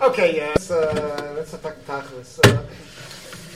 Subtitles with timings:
[0.00, 0.50] Okay, yeah.
[0.50, 2.38] Let's, uh, let's attack tachlis.
[2.46, 2.62] Uh,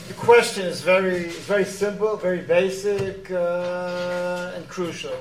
[0.09, 5.15] the question is very, very simple, very basic, uh, and crucial.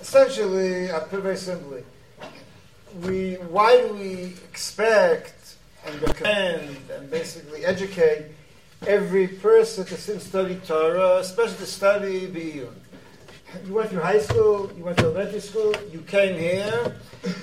[0.00, 1.84] Essentially, I put it very simply.
[3.02, 8.24] We, why do we expect and recommend and basically educate
[8.86, 12.72] every person to study Torah, especially to study Biyun?
[13.66, 16.96] You went through high school, you went to elementary school, you came here,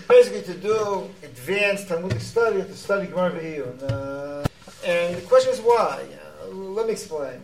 [0.07, 3.83] basically to do advanced Talmudic study, to study Gemara Biyun.
[3.83, 4.47] Uh,
[4.85, 6.05] and the question is why?
[6.43, 7.43] Uh, let me explain.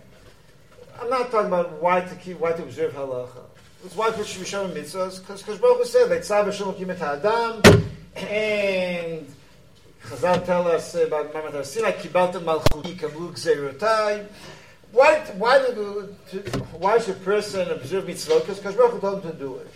[0.99, 3.45] I'm not talking about why to keep, why to observe halacha.
[3.85, 7.61] It's why be showing mitzvahs, because Baruch Hu said, "Leitzah b'shem kimet ha'adam,"
[8.15, 9.33] and
[10.03, 14.25] Chazal tell us about Mamat Sinai, "Kibaltem malchuti kablu gzeirotai."
[14.91, 16.15] Why, why, do,
[16.79, 18.47] why should a person observe mitzvot?
[18.47, 19.71] Because Baruch told him to do it.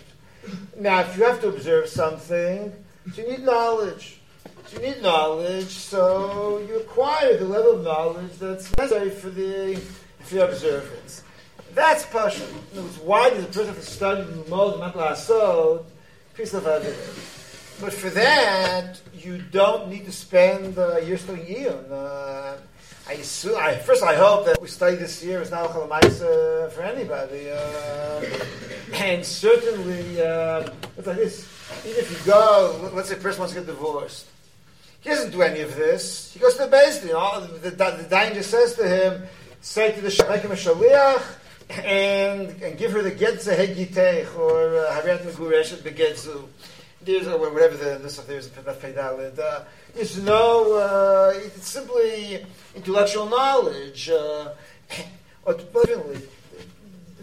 [0.78, 2.72] Now, if you have to observe something,
[3.14, 4.20] you need knowledge.
[4.72, 9.76] You need knowledge, so you acquire the level of knowledge that's necessary for the
[10.20, 11.22] for the observance.
[11.74, 12.46] That's passion.
[13.04, 15.84] Why does a person have to study the Mimod Matlasod?
[16.34, 17.76] Piece of evidence.
[17.80, 21.92] But for that, you don't need to spend uh, a year studying Eon.
[21.92, 22.56] Uh,
[23.08, 27.50] I, I, first, I hope that we study this year is now uh, for anybody.
[27.50, 28.24] Uh,
[28.94, 31.48] and certainly, uh, it's like this.
[31.84, 34.26] Even if you go, let's say a person wants to get divorced.
[35.00, 36.32] He doesn't do any of this.
[36.32, 37.04] He goes to the base.
[37.04, 39.24] You know, the, the, the just says to him,
[39.60, 41.22] say to the a shaliach,
[41.84, 46.46] and, and give her the getze hegitech, or uh, havet megureshet begetzu.
[47.04, 49.38] There's, or whatever the, this, there's a pedalid.
[49.38, 49.62] Uh,
[49.94, 54.08] there's no, uh, it's simply intellectual knowledge.
[54.08, 54.50] Uh,
[55.44, 56.22] or the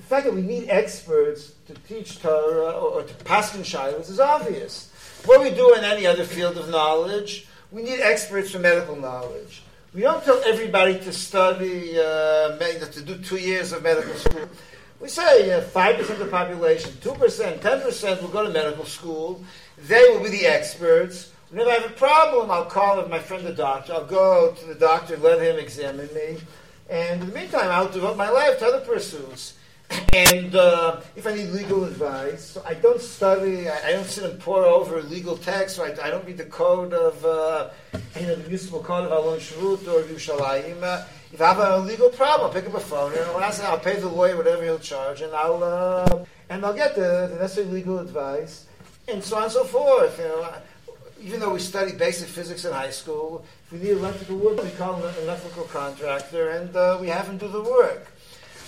[0.01, 4.19] fact that we need experts to teach Torah or, or to pass in shilas is
[4.19, 4.91] obvious.
[5.25, 9.63] What we do in any other field of knowledge, we need experts for medical knowledge.
[9.93, 14.47] We don't tell everybody to study, uh, to do two years of medical school.
[14.99, 19.43] We say uh, 5% of the population, 2%, 10% will go to medical school.
[19.87, 21.31] They will be the experts.
[21.49, 23.93] Whenever I have a problem, I'll call my friend the doctor.
[23.93, 26.37] I'll go to the doctor, let him examine me.
[26.89, 29.55] And in the meantime, I'll devote my life to other pursuits.
[30.13, 34.39] And uh, if I need legal advice, I don't study, I, I, don't sit and
[34.39, 37.69] pour over legal texts, I, don't read the code of, uh,
[38.19, 40.83] you know, the municipal code of Alon Shvut or Yerushalayim.
[40.83, 43.49] Uh, if I have a legal problem, I'll pick up a phone, and when I
[43.49, 47.29] say I'll pay the lawyer whatever he'll charge, and I'll, uh, and I'll get the,
[47.31, 48.65] the necessary legal advice,
[49.11, 50.17] and so on and so forth.
[50.19, 50.53] You know,
[51.21, 54.69] even though we studied basic physics in high school, if we need electrical work, we
[54.71, 58.07] call an electrical contractor, and uh, we have him do the work.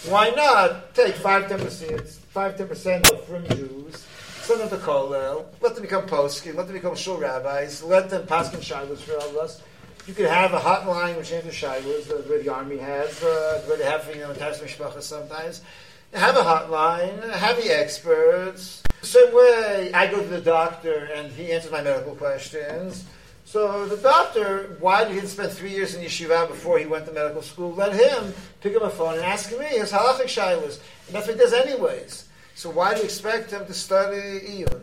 [0.10, 4.06] Why not take 5 10%, 5 10% from Jews,
[4.42, 8.26] send them to Kollel, let them become poskim, let them become shul rabbis, let them
[8.26, 9.62] pass in shilas for all of us.
[10.08, 14.10] You could have a hotline which answers shilas, the army has, uh, where they have,
[14.14, 15.62] you know, mishpachas sometimes.
[16.14, 18.84] Have a hotline, have the experts.
[19.02, 23.06] Same way I go to the doctor and he answers my medical questions.
[23.46, 27.12] So the doctor, why did he spend three years in yeshiva before he went to
[27.12, 27.74] medical school?
[27.74, 30.80] Let him pick up a phone and ask me his halachic shilas.
[31.08, 32.30] And that's what he does anyways.
[32.56, 34.82] So why do you expect him to study Iyun?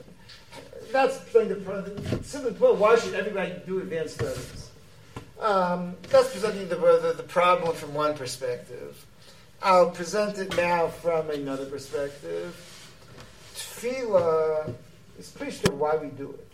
[0.92, 4.70] That's the simply put, why should everybody do advanced studies?
[5.38, 9.06] Um, that's presenting the, the, the problem from one perspective.
[9.62, 12.77] I'll present it now from another perspective.
[13.58, 14.72] Tefillah
[15.18, 16.48] is pretty why we do it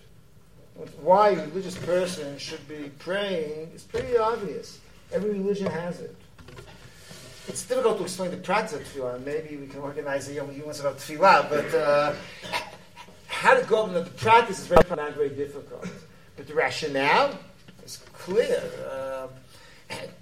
[1.03, 4.81] why a religious person should be praying is pretty obvious.
[5.13, 6.17] Every religion has it.
[7.47, 9.25] It's difficult to explain the practice of tefillah.
[9.25, 12.15] Maybe we can organize a young Humans about tefillah, but uh,
[13.29, 15.87] how to go into the practice is very, not very difficult.
[16.37, 17.39] But the rationale
[17.85, 18.63] is clear.
[18.91, 19.29] Uh,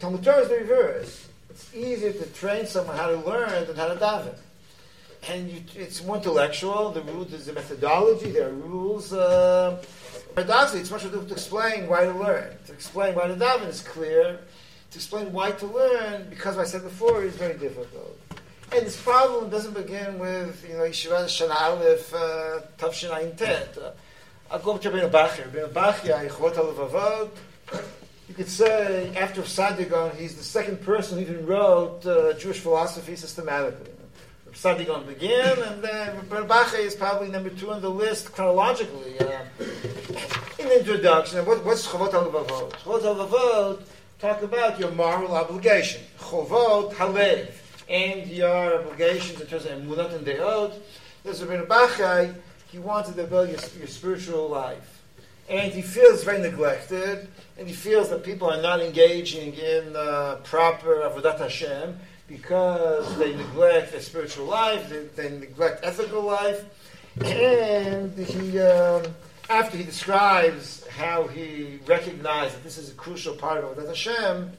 [0.00, 1.28] Talmud Torah is the reverse.
[1.48, 4.34] It's easier to train someone how to learn than how to daven.
[5.28, 6.90] And you, it's more intellectual.
[6.90, 8.32] The rules, there's a methodology.
[8.32, 9.12] There are rules.
[9.12, 9.82] Uh,
[10.34, 12.56] Paradoxically, it's much ado to explain why to learn.
[12.66, 14.38] To explain why to daven is clear.
[14.90, 18.18] To explain why to learn, because I said before, is very difficult.
[18.74, 23.76] And this problem doesn't begin with, you know, Yeshiva Shana Aleph, uh, Tavshin Ayin Tet.
[23.76, 23.90] Uh,
[24.50, 25.50] I'll go to Rabbeinu Bachya.
[25.50, 27.30] Rabbeinu Bachya, Chovot HaLevavot.
[28.28, 32.60] You could say, after Saadia Gaon, he's the second person who even wrote uh, Jewish
[32.60, 33.92] philosophy systematically.
[34.54, 39.18] Saadia Gaon began, and then Berbache is probably number two on the list chronologically.
[39.18, 39.40] Uh,
[40.58, 42.70] in the introduction, what, what's Chovot HaLevavot?
[42.72, 43.82] Chovot HaLevavot
[44.18, 46.02] talk about your moral obligation.
[46.18, 47.50] Chovot Halev,
[47.88, 50.74] and your obligations in terms of Emunat and Deot.
[51.24, 52.34] There's a Bachai,
[52.70, 55.02] he wanted to build your, your spiritual life.
[55.48, 57.28] and he feels very neglected,
[57.58, 61.98] and he feels that people are not engaging in uh, proper avodat Hashem
[62.31, 66.65] because they neglect their spiritual life, they, they neglect ethical life,
[67.21, 69.03] and he, um,
[69.49, 74.51] after he describes how he recognized that this is a crucial part of avodat Hashem,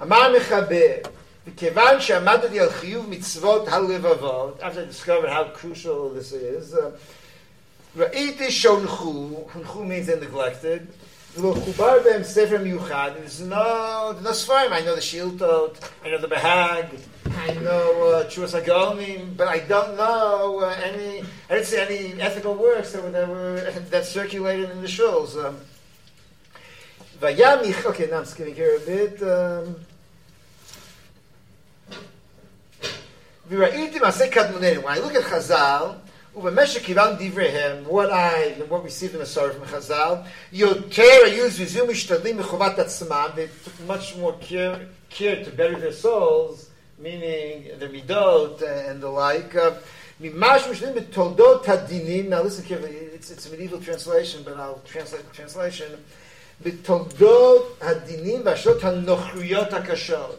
[0.00, 1.08] Amar Mechaber,
[1.46, 6.90] וכיוון שעמדתי על חיוב מצוות הלבבות, after I discovered how crucial this is, uh,
[7.96, 10.86] ראיתי שהונחו, הונחו means they neglected,
[11.37, 14.73] Look, Chubar Bem Sefer Miuchad, there's no, no Sfarim.
[14.73, 19.95] I know the Shiltot, I know the Behag, I know uh, Chuvas but I don't
[19.95, 24.71] know uh, any, I didn't see any ethical works that were, that, were, that circulated
[24.71, 25.41] in the shuls.
[25.41, 25.57] Um,
[27.23, 29.23] okay, now I'm skipping here a bit.
[29.23, 29.77] Um,
[33.47, 35.97] when I look at Chazal,
[36.33, 36.63] what I
[38.69, 43.35] what we see in the Masar from Chazal, Yoter use Vizumish Tadlim Mechuvat Atzman.
[43.35, 49.09] They took much more care, care to bury their souls, meaning the midot and the
[49.09, 49.51] like.
[50.21, 52.29] Mimash Mishlim B'Toldot Hadinim.
[52.29, 52.91] Now listen carefully.
[52.91, 56.01] It's, it's a medieval translation, but I'll translate the translation.
[56.63, 60.37] B'Toldot Hadinim V'Ashot HaNochriyot HaKashot.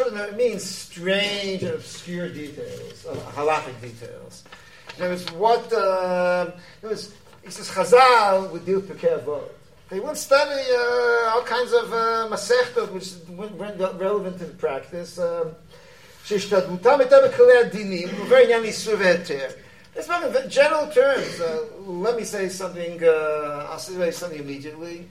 [0.00, 4.44] It means strange and obscure details, uh, halachic details.
[4.98, 6.50] In other what, uh,
[6.82, 7.14] in words,
[7.44, 9.44] he says, Chazal would deal with Pirkei Avot.
[9.90, 15.18] They would study uh, all kinds of uh, masechtot which weren't relevant in practice.
[15.18, 15.54] Um,
[16.24, 19.48] שהשתדלותם הייתה בכללי הדינים ובעניין איסור והיתר.
[19.96, 21.40] It's not in general terms.
[21.40, 25.08] Uh, let me say something, uh, I'll say something immediately.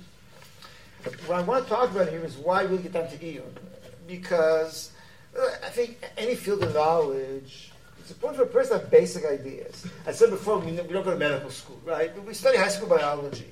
[1.25, 3.51] What I want to talk about here is why we get down to Iyun.
[4.07, 4.91] Because
[5.37, 7.66] uh, I think any field of knowledge
[8.07, 9.85] it's important for a person to have basic ideas.
[10.05, 12.09] I said before, we, don't go to medical school, right?
[12.25, 13.49] We study high school biology.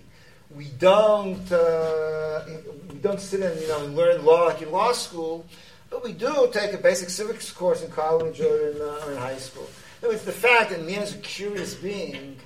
[0.55, 2.45] We don't, uh,
[2.89, 5.45] we don't sit and, you know, and learn law like in law school,
[5.89, 9.17] but we do take a basic civics course in college or in, uh, or in
[9.17, 9.69] high school.
[10.03, 12.37] It's the fact that man is a curious being,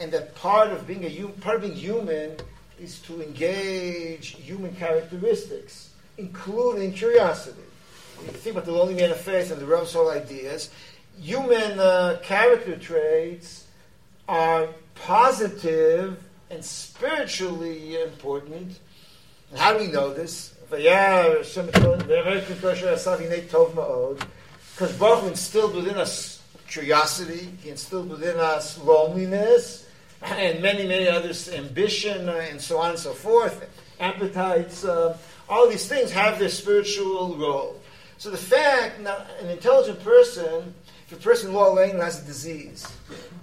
[0.00, 2.34] and that part of being a part of being human
[2.80, 7.60] is to engage human characteristics including curiosity.
[8.22, 10.70] You think about the lonely man of faith and the Rav's whole ideas.
[11.22, 13.68] Human uh, character traits
[14.26, 14.66] are
[14.96, 16.20] positive
[16.50, 18.80] and spiritually important.
[19.50, 20.52] And how do we know this?
[24.74, 29.86] Because Baruch instilled within us curiosity, He instilled within us loneliness,
[30.22, 33.70] and many, many others, ambition, uh, and so on and so forth,
[34.00, 34.84] appetites.
[34.84, 35.16] Uh,
[35.48, 37.81] all these things have their spiritual role.
[38.22, 40.72] So the fact now an intelligent person,
[41.08, 42.86] if a person Law Lane has a disease,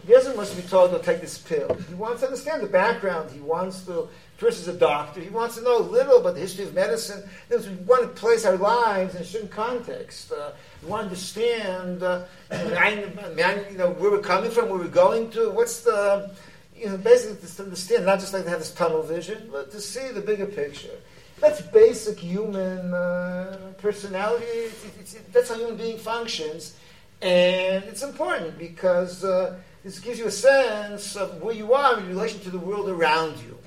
[0.07, 1.77] he doesn't want to be told to take this pill.
[1.89, 3.29] He wants to understand the background.
[3.29, 3.91] He wants to.
[3.91, 5.19] The person's a doctor.
[5.19, 7.29] He wants to know a little about the history of medicine.
[7.49, 10.31] We want to place our lives in a certain context.
[10.31, 15.29] Uh, we want to understand, uh, you know, where we're coming from, where we're going
[15.31, 15.49] to.
[15.49, 16.33] What's the,
[16.73, 19.81] you know, basically to understand, not just like to have this tunnel vision, but to
[19.81, 20.95] see the bigger picture.
[21.39, 24.71] That's basic human uh, personality.
[24.99, 26.75] It's, that's how human being functions.
[27.21, 32.07] And it's important because uh, this gives you a sense of where you are in
[32.07, 33.57] relation to the world around you.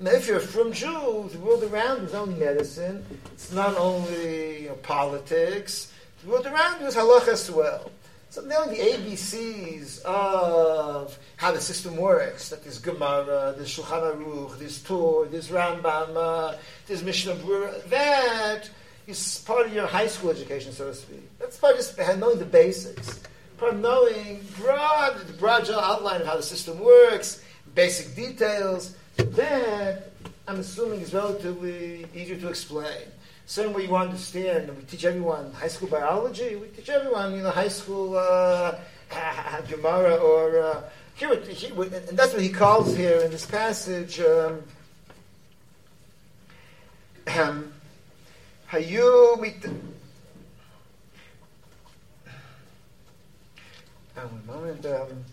[0.00, 3.04] Now, if you're from Jew, the world around you is only medicine.
[3.32, 5.92] It's not only you know, politics.
[6.24, 7.90] The world around you is halacha as well.
[8.30, 14.56] So now the ABCs of how the system works, that there's Gemara, there's Shulchan Aruch,
[14.56, 16.56] there's Torah, there's Rambam, uh,
[16.86, 18.70] there's Mishnah Berurah, that
[19.08, 21.28] is part of your high school education, so to speak.
[21.40, 23.18] That's part of just knowing the basics.
[23.58, 27.42] Part of knowing broad, the broad outline of how the system works,
[27.74, 28.94] basic details.
[29.16, 30.12] That,
[30.46, 33.08] I'm assuming, is relatively easier to explain
[33.50, 37.50] same way you understand, we teach everyone high school biology, we teach everyone, you know,
[37.50, 38.78] high school uh,
[39.68, 40.82] Gemara or uh,
[41.16, 44.20] here, and that's what he calls here in this passage.
[44.20, 44.62] Um,
[47.36, 47.72] um,
[48.70, 49.68] Hayu mit.
[54.16, 54.86] Oh, one moment.
[54.86, 55.24] Um,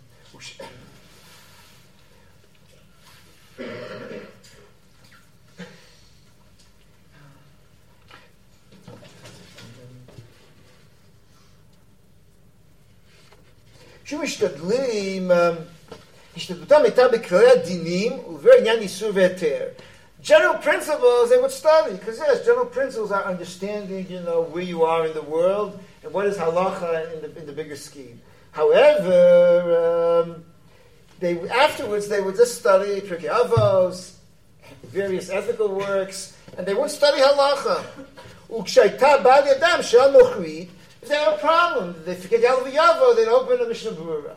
[14.17, 15.31] שמשתדלים,
[16.37, 19.65] השתדלותם הייתה בכללי הדינים ובעניין איסור והיתר.
[20.23, 24.85] General principles they would study, because yes, general principles are understanding, you know, where you
[24.85, 28.21] are in the world and what is halacha in the, in the bigger scheme.
[28.53, 29.19] However,
[29.85, 30.45] um,
[31.19, 34.13] they afterwards they would just study Pirkei Avos
[34.85, 37.85] various ethical works, and they wouldn't study halacha.
[41.08, 44.36] They have a problem, they forget Yalav Yavo, they'd open a Mishnah Berurah.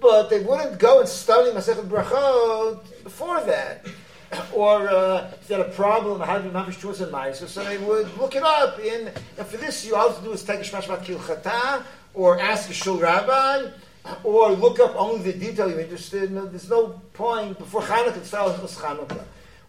[0.00, 3.86] But they wouldn't go and study Masechet Brachot before that.
[4.54, 7.78] Or uh, they had a problem, how to be Mamish Tuas and Maisa, so they
[7.78, 8.78] would look it up.
[8.78, 11.82] In, and for this, you all have to do is take a Shmashmat Kilchata,
[12.14, 13.70] or ask a Shul Rabbi,
[14.22, 16.36] or look up only the detail you're interested in.
[16.36, 19.24] There's no point before start with Hanukkah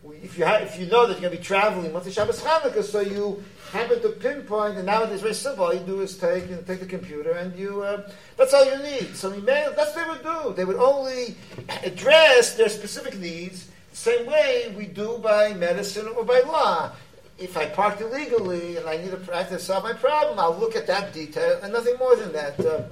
[0.10, 2.84] if you have, if you know that you're going to be traveling Motzei Shabbos Chanukah,
[2.84, 5.66] so you happen to pinpoint, and nowadays it's very simple.
[5.66, 8.66] All you do is take you know, take the computer, and you uh, that's all
[8.66, 9.16] you need.
[9.16, 10.54] So email, that's what they would do.
[10.54, 11.36] They would only
[11.84, 16.92] address their specific needs the same way we do by medicine or by law.
[17.38, 20.86] If I parked illegally and I need to practice solve my problem, I'll look at
[20.88, 22.60] that detail and nothing more than that.
[22.60, 22.84] Uh,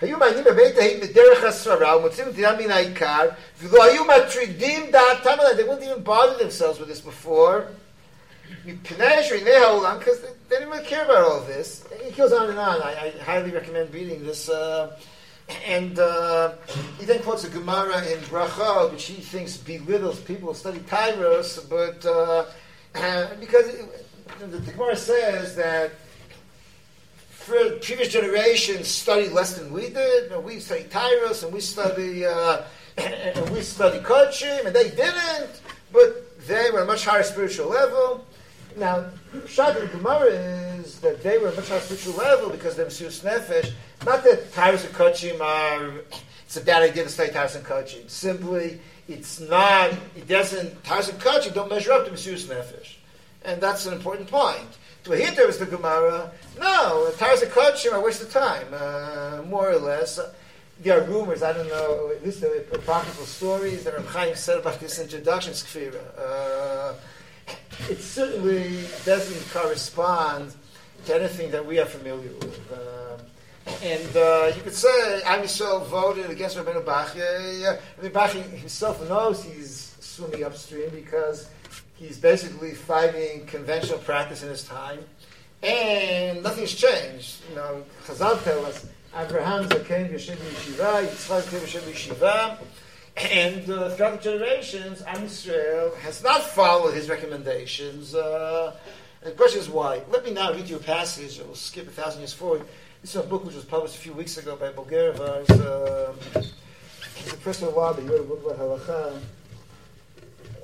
[0.00, 3.28] היו מעניינים בבית ההיא בדרך הסברה ומוצאים נטייה מן העיקר
[3.58, 7.62] ולא היו מטרידים דעתם עליהם they wouldn't even bother themselves with this before
[8.64, 12.50] מפני שעיני העולם because they didn't really care about all of this it goes on
[12.50, 14.96] and on I, I highly recommend reading this uh,
[15.64, 16.52] and uh,
[16.98, 21.50] he then quotes a Gemara in Bracha which he thinks belittles people who study Tyros
[21.76, 22.44] but uh,
[23.40, 23.84] because it,
[24.38, 25.92] the, the Gemara says that
[27.81, 30.31] previous generations studied less than we did.
[30.31, 32.63] And we study Tyrus and we study uh,
[32.97, 38.25] and we study Kodshim, and they didn't, but they were a much higher spiritual level.
[38.77, 39.05] Now,
[39.47, 40.31] Shad and Gemara
[40.79, 43.71] is that they were a much higher spiritual level because they're Mesius Nefesh.
[44.05, 46.01] Not that Tyrus and Kodshim are,
[46.45, 48.09] it's a bad idea to study Tyrus and Kodshim.
[48.09, 52.95] Simply, it's not, it doesn't, Tyrus and Kodshim don't measure up to Mesius Nefesh.
[53.43, 54.77] And that's an important point.
[55.03, 56.31] To hit there is the Gemara.
[56.59, 60.19] No, Tarza Kodshim are waste of time, uh, more or less.
[60.81, 64.59] There are rumors, I don't know, at least the apocryphal stories that Reb Chaim said
[64.59, 66.01] about this introduction, Skfira.
[66.17, 66.93] Uh,
[67.89, 70.53] it certainly doesn't correspond
[71.05, 72.71] to anything that we are familiar with.
[72.71, 73.17] Uh,
[73.83, 77.79] and uh, you could say Am Yisrael voted against Rabbeinu Bachya.
[77.99, 81.47] Rabbeinu Bachya himself knows he's swimming upstream because
[82.01, 85.05] He's basically fighting conventional practice in his time,
[85.61, 87.41] and nothing's changed.
[87.47, 92.57] You know, Chazal tell us Abraham Zaken Yeshiv Yeshiva, Yitzchak Yeshiv Yeshiva,
[93.17, 98.15] and uh, throughout the generations, Am Yisrael has not followed his recommendations.
[98.15, 98.75] Uh,
[99.21, 100.01] and the question is why.
[100.09, 101.37] Let me now read you a passage.
[101.37, 102.63] We'll skip a thousand years forward.
[103.03, 105.41] This is a book which was published a few weeks ago by Bulgareva.
[105.41, 109.21] It's, uh, it's a but you wrote a book about halacha.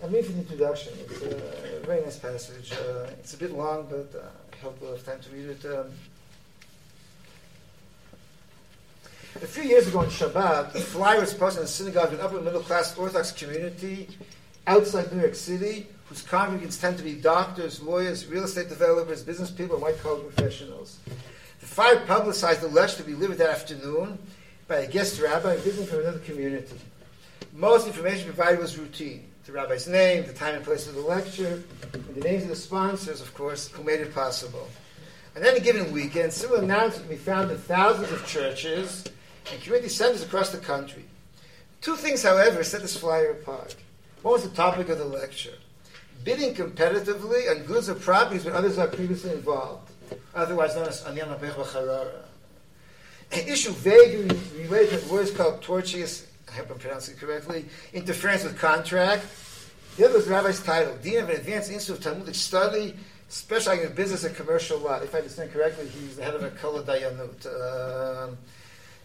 [0.04, 0.94] I'm reading the introduction.
[1.00, 2.72] It's a very nice passage.
[2.72, 5.66] Uh, it's a bit long, but uh, I hope we'll have time to read it.
[5.66, 5.92] Um,
[9.42, 12.39] a few years ago on Shabbat, a flyer was posted in a synagogue in upper
[12.42, 14.08] middle class Orthodox community
[14.68, 19.50] outside New York City, whose congregants tend to be doctors, lawyers, real estate developers, business
[19.50, 21.00] people, and white collar professionals.
[21.60, 24.20] The flyer publicized the lecture to be delivered that afternoon
[24.68, 26.75] by a guest rabbi visiting from another community.
[27.54, 31.63] Most information provided was routine the rabbi's name, the time and place of the lecture,
[31.94, 34.68] and the names of the sponsors, of course, who made it possible.
[35.38, 39.06] On any given weekend, similar announcements can be found in thousands of churches
[39.50, 41.06] and community centers across the country.
[41.80, 43.77] Two things, however, set this flyer apart.
[44.22, 45.54] What was the topic of the lecture?
[46.25, 49.89] Bidding competitively on goods or properties when others are previously involved,
[50.36, 52.25] otherwise known as Anyan Harara.
[53.32, 58.44] An issue vaguely related to words called tortious I hope I'm pronouncing it correctly, interference
[58.44, 59.25] with contract.
[59.98, 62.96] The other was the rabbi's title, Dean of an Advanced Institute of Talmudic Study,
[63.30, 65.00] specializing in business and commercial law.
[65.01, 68.27] If I understand correctly, he's the head of a Kollel Dayanut.
[68.30, 68.38] Um,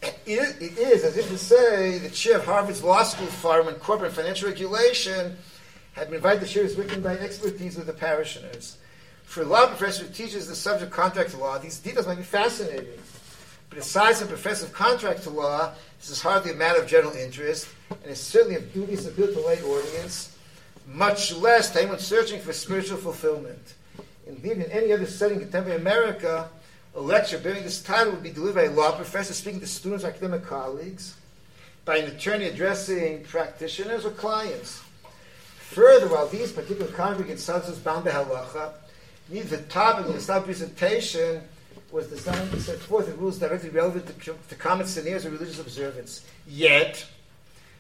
[0.03, 3.75] it, it is, as if to say, the chair of Harvard's Law School Forum on
[3.75, 5.37] Corporate Financial Regulation
[5.93, 8.79] had been invited to share his written by expertise with the parishioners.
[9.25, 12.23] For a law professor who teaches the subject of contract law, these details might be
[12.23, 12.99] fascinating.
[13.73, 17.69] But aside from professor of contract law, this is hardly a matter of general interest,
[17.89, 20.37] and it's certainly of dubious appeal to lay audience,
[20.87, 23.75] much less to anyone searching for spiritual fulfillment.
[24.27, 26.51] Indeed, in any other setting in contemporary America,
[26.95, 30.05] a lecture bearing this title would be delivered by a law professor speaking to students
[30.05, 31.17] academic colleagues,
[31.87, 34.83] by an attorney addressing practitioners or clients.
[35.71, 38.75] Further, while these particular congregants themselves bound by halacha,
[39.31, 41.41] neither the topic of presentation
[41.93, 45.61] was designed to set forth the rules directly relevant to, to common scenarios of religious
[45.61, 46.25] observance.
[46.49, 47.07] Yet,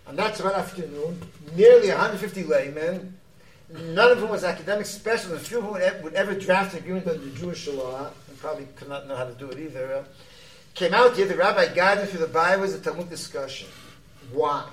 [0.06, 1.20] on that Shabbat afternoon,
[1.56, 3.16] nearly 150 laymen,
[3.70, 7.24] none of whom was academic specialists, a few who would, ever draft an agreement under
[7.24, 10.04] the Jewish law, and probably could not know how to do it either, uh,
[10.74, 11.26] came out here.
[11.26, 13.68] The rabbi guided through the Bible as a Talmud discussion.
[14.30, 14.68] Why?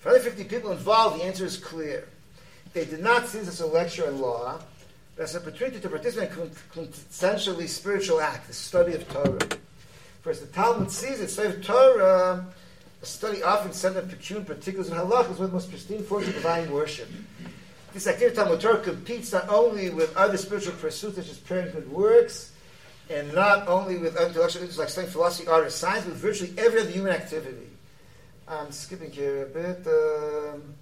[0.00, 2.06] For 150 people involved, the answer is clear.
[2.74, 4.60] They did not see this as a lecture on law,
[5.18, 9.38] as an opportunity to participate in a quintessentially spiritual act, the study of Torah.
[10.22, 12.46] First, the Talmud sees it, study of Torah,
[13.00, 16.02] a study often centered on peculiar particulars of halach, is one of the most pristine
[16.02, 17.08] forms of divine worship.
[17.94, 21.60] This activity of Talmud Torah competes not only with other spiritual pursuits such as prayer
[21.62, 22.52] and good works,
[23.08, 26.80] and not only with intellectual interests like studying philosophy, art, or science, but virtually every
[26.80, 27.68] other human activity.
[28.48, 29.86] I'm skipping here a bit.
[29.86, 30.74] Um,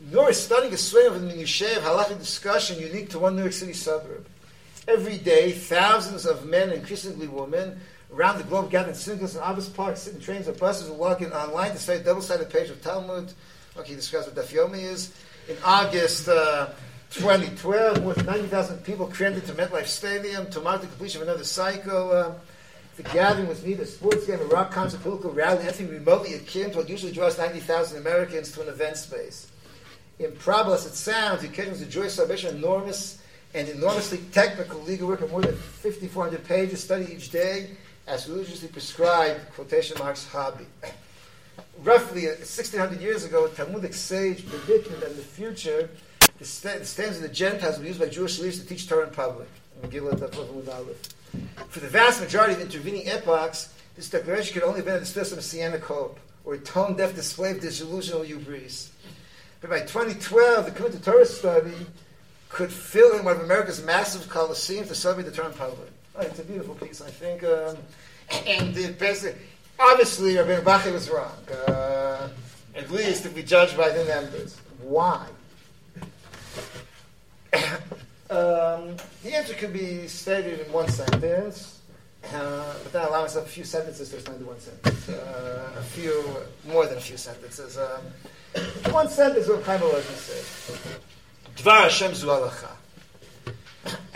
[0.00, 3.52] nor is studying a swing of minutiae of halachic discussion unique to one New York
[3.52, 4.26] City suburb.
[4.86, 7.80] Every day, thousands of men, increasingly women,
[8.12, 10.96] around the globe gather in synagogues and office parks, sit in trains or buses, or
[10.96, 13.32] log in online to study a double-sided page of Talmud.
[13.76, 15.12] Okay, he describes what Daf Yomi is.
[15.48, 16.68] In August uh,
[17.10, 21.44] 2012, more than 90,000 people crammed into MetLife Stadium to mark the completion of another
[21.44, 22.12] cycle.
[22.12, 22.32] Uh,
[22.96, 26.70] the gathering was neither a sports game, a rock concert, political rally, anything remotely akin
[26.70, 29.48] to what usually draws 90,000 Americans to an event space.
[30.18, 33.20] Improbable as it sounds, the a joyous celebration, enormous
[33.54, 37.70] and enormously technical legal work of more than 5,400 pages studied each day
[38.06, 40.66] as religiously prescribed, quotation marks, hobby.
[41.82, 45.90] Roughly uh, 1,600 years ago, a Talmudic sage predicted that in the future,
[46.38, 48.88] the, st- the stands of the Gentiles would be used by Jewish leaders to teach
[48.88, 49.48] Torah in public.
[51.68, 55.22] For the vast majority of intervening epochs, this declaration could only have been a display
[55.22, 58.92] of messianic hope, or a tone-deaf display of disillusional hubris.
[59.68, 61.74] By 2012, the commitment to Torah study
[62.48, 65.90] could fill in one of America's massive coliseums to celebrate the Torah public.
[66.14, 67.42] Oh, it's a beautiful piece, I think.
[67.42, 67.76] Um,
[68.46, 69.36] and the basic,
[69.78, 71.32] obviously, Rabbi Bachya was wrong.
[71.66, 72.28] Uh,
[72.76, 74.56] at least if we judge by the numbers.
[74.82, 75.26] Why?
[78.30, 81.80] um, the answer could be stated in one sentence,
[82.32, 85.08] uh, but then allow myself a few sentences to explain the one sentence.
[85.08, 86.24] Uh, a few,
[86.68, 87.76] more than a few sentences.
[87.78, 88.02] Um,
[88.90, 90.98] one sentence of Chaim Elazar says,
[91.56, 92.26] Dvar Hashem zu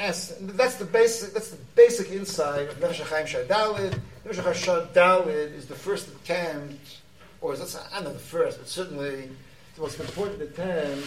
[0.01, 1.35] as, that's the basic.
[1.35, 4.01] That's the basic insight of Nefesh Chaim Shadalid.
[4.27, 7.01] Nefesh Chaim is the first attempt,
[7.41, 9.29] or is that, I know the first, but certainly
[9.75, 11.07] the most important attempt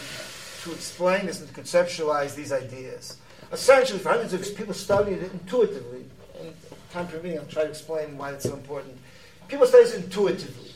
[0.64, 3.18] to explain this and to conceptualize these ideas.
[3.52, 6.06] Essentially, for hundreds of years, people studied it intuitively.
[6.40, 6.54] And
[6.92, 8.98] time permitting, I'll try to explain why it's so important.
[9.48, 10.72] People studied it intuitively,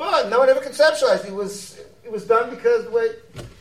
[0.00, 1.34] but no one ever conceptualized it.
[1.34, 3.10] Was it was done because the way,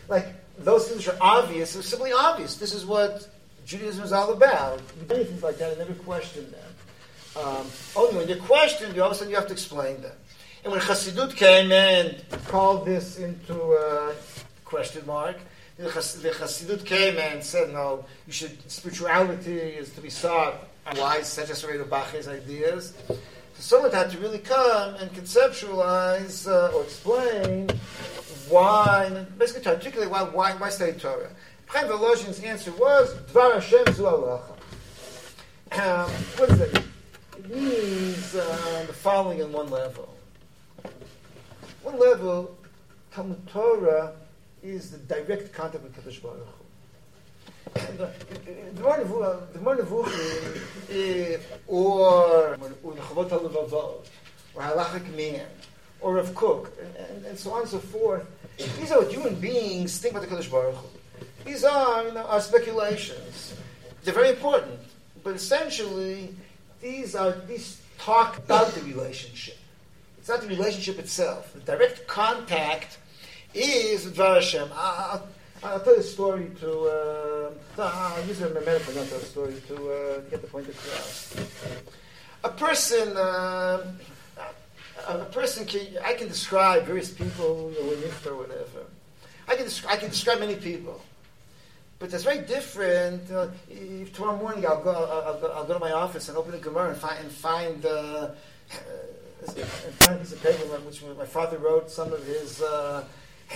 [0.07, 0.25] like
[0.57, 1.73] those things are obvious.
[1.73, 2.55] They're simply obvious.
[2.55, 3.27] This is what
[3.65, 4.81] Judaism is all about.
[5.09, 6.71] Many things like that, I never questioned them.
[7.35, 10.15] Um, only when you're questioned, you all of a sudden you have to explain them.
[10.63, 14.15] And when Chassidut came and called this into a
[14.63, 15.37] question mark,
[15.77, 20.55] the Chassidut came and said, no, you should, spirituality is to be sought.
[20.95, 22.93] Why such as Rebbe Bach's ideas?
[23.59, 27.69] So someone had to really come and conceptualize uh, or explain
[28.47, 31.29] why, basically to articulate why, why, why study Torah.
[31.67, 34.07] Chaim Volozhin's answer was, Dvar Hashem zu.
[34.07, 36.83] Um, what does it
[37.37, 40.07] It means uh, the following in one level.
[41.83, 42.57] One level,
[43.11, 44.13] Talmud Torah
[44.63, 46.58] is the direct contact with Kadosh Baruch
[47.73, 48.09] the
[48.75, 54.05] Gemara Nevuchim, or or the Chovot HaLevavot,
[54.55, 55.45] or Halachic Man,
[56.01, 58.25] or Rav Kook, and, and, and, so on and so forth.
[58.57, 60.87] These are what human beings think about the Kadosh Baruch Hu.
[61.45, 63.55] These are, you know, are speculations.
[64.03, 64.79] They're very important,
[65.23, 66.35] but essentially,
[66.81, 69.57] these are these talk about the relationship.
[70.17, 71.53] It's not the relationship itself.
[71.53, 72.97] The direct contact
[73.53, 74.69] is Dvar Hashem.
[74.73, 75.27] I'll,
[75.63, 77.51] I'll, tell a story to.
[77.77, 81.35] Uh, I'll use a metaphor, not a story to uh, get the point across.
[82.43, 83.15] A person.
[83.17, 83.93] Uh,
[85.07, 88.85] a person can, I can describe various people, you know, or whatever.
[89.47, 91.01] I can, I can describe many people.
[91.97, 93.29] But that's very different.
[93.29, 96.51] Know, if tomorrow morning I'll go, I'll, go, I'll go to my office and open
[96.51, 98.31] the Gemara and find and find, uh, uh,
[99.47, 103.03] and find a piece of paper on which my father wrote some of his, uh,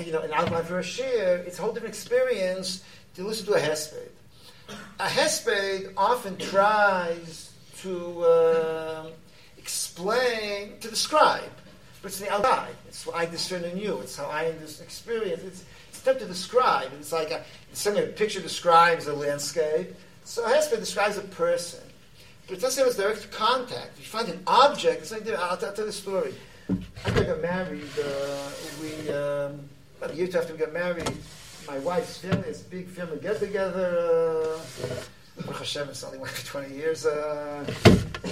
[0.01, 1.37] you know, an outline for a share.
[1.37, 2.83] It's a whole different experience
[3.15, 4.09] to listen to a hesped.
[4.99, 7.51] A hesped often tries
[7.81, 9.05] to uh,
[9.57, 11.51] explain, to describe,
[12.01, 12.75] but it's the outside.
[12.87, 13.99] It's what I discern in you.
[13.99, 15.43] It's how I experience.
[15.43, 16.91] It's, it's tough to describe.
[16.99, 17.43] It's like a,
[17.85, 19.93] a picture describes a landscape.
[20.23, 21.81] So a Hesped describes a person.
[22.47, 23.97] But it doesn't have direct contact.
[23.97, 26.33] You find an object, it's like, I'll, I'll tell the story.
[27.05, 28.49] After I got married, uh,
[28.81, 29.69] we, um,
[30.03, 31.09] about a year after we got married,
[31.65, 34.57] my wife's family, this big family get together.
[35.39, 37.05] Uh, Hashem, it's only for 20 years.
[37.05, 37.65] Uh,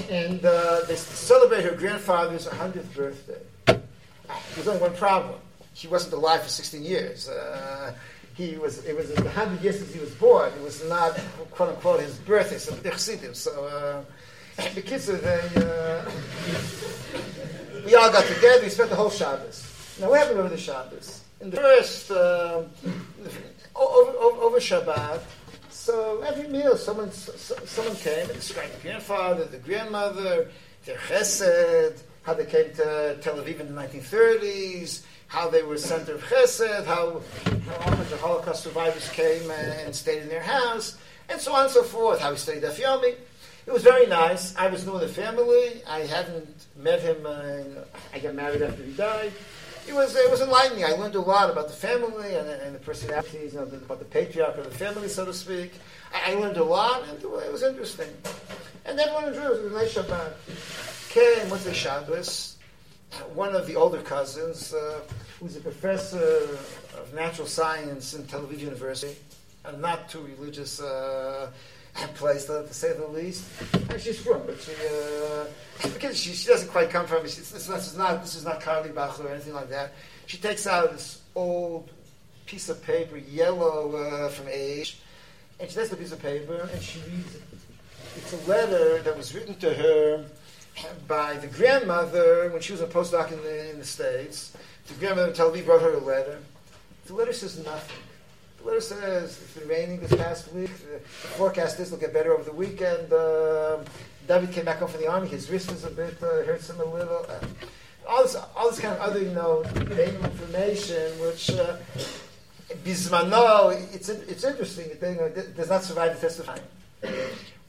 [0.10, 3.40] and uh, they celebrate her grandfather's 100th birthday.
[3.66, 5.40] There's only one problem
[5.74, 7.30] he wasn't alive for 16 years.
[7.30, 7.94] Uh,
[8.36, 10.52] he was, it was the hundred years since he was born.
[10.52, 11.18] It was not,
[11.52, 12.74] quote unquote, his birthday, so
[13.34, 14.04] So, uh,
[14.76, 16.12] the kids, they, uh,
[17.86, 19.98] we all got together, we spent the whole Shabbos.
[20.02, 21.21] Now, what happened over the Shabbos?
[21.42, 22.64] In the first, uh,
[23.76, 25.22] over, over, over Shabbat,
[25.72, 30.52] so every meal, someone, someone came, and described the grandfather, the grandmother,
[30.86, 36.14] their chesed, how they came to Tel Aviv in the 1930s, how they were center
[36.14, 41.42] of chesed, how, how often the Holocaust survivors came and stayed in their house, and
[41.42, 42.80] so on and so forth, how he studied Daf.
[43.66, 44.56] It was very nice.
[44.56, 45.84] I was new in the family.
[45.88, 47.26] I hadn't met him.
[47.26, 49.32] Uh, I got married after he died.
[49.88, 50.86] It was it was enlightening.
[50.86, 54.58] I learned a lot about the family and, and the personalities, know, about the patriarch
[54.58, 55.74] of the family, so to speak.
[56.14, 58.10] I, I learned a lot, and it was interesting.
[58.86, 59.66] And everyone enjoyed it.
[59.66, 59.98] It was.
[61.10, 62.58] Came with the Shabbos.
[63.34, 65.02] One of the older cousins, uh,
[65.40, 66.48] who's a professor
[66.98, 69.16] of natural science in Tel Aviv University,
[69.66, 71.52] a not too religious uh,
[71.94, 73.46] place, to, to, say the least.
[73.90, 75.46] And she's from, but she, uh,
[75.94, 77.28] because she, she doesn't quite come from.
[77.28, 79.94] She, this, this is not this is not Carlebach or anything like that.
[80.26, 81.90] She takes out this old
[82.46, 85.00] piece of paper, yellow uh, from age,
[85.60, 87.42] and she takes the piece of paper and she reads it.
[88.18, 90.26] It's a letter that was written to her
[91.08, 94.56] by the grandmother when she was a postdoc in the, in the States.
[94.88, 96.40] The grandmother in Tel Aviv wrote her a letter.
[97.06, 97.98] The letter says nothing.
[98.62, 100.70] The letter says it's been raining this past week.
[100.78, 103.12] The forecast is it'll get better over the weekend.
[103.12, 103.80] Uh,
[104.28, 105.28] David came back home from the army.
[105.28, 107.26] His wrist is a bit uh, hurts him a little.
[107.28, 107.40] Uh,
[108.08, 111.78] all this, all this kind of other, you know, information, which uh,
[112.86, 114.92] it's it's interesting.
[114.92, 116.62] It you know, does not survive the test of time.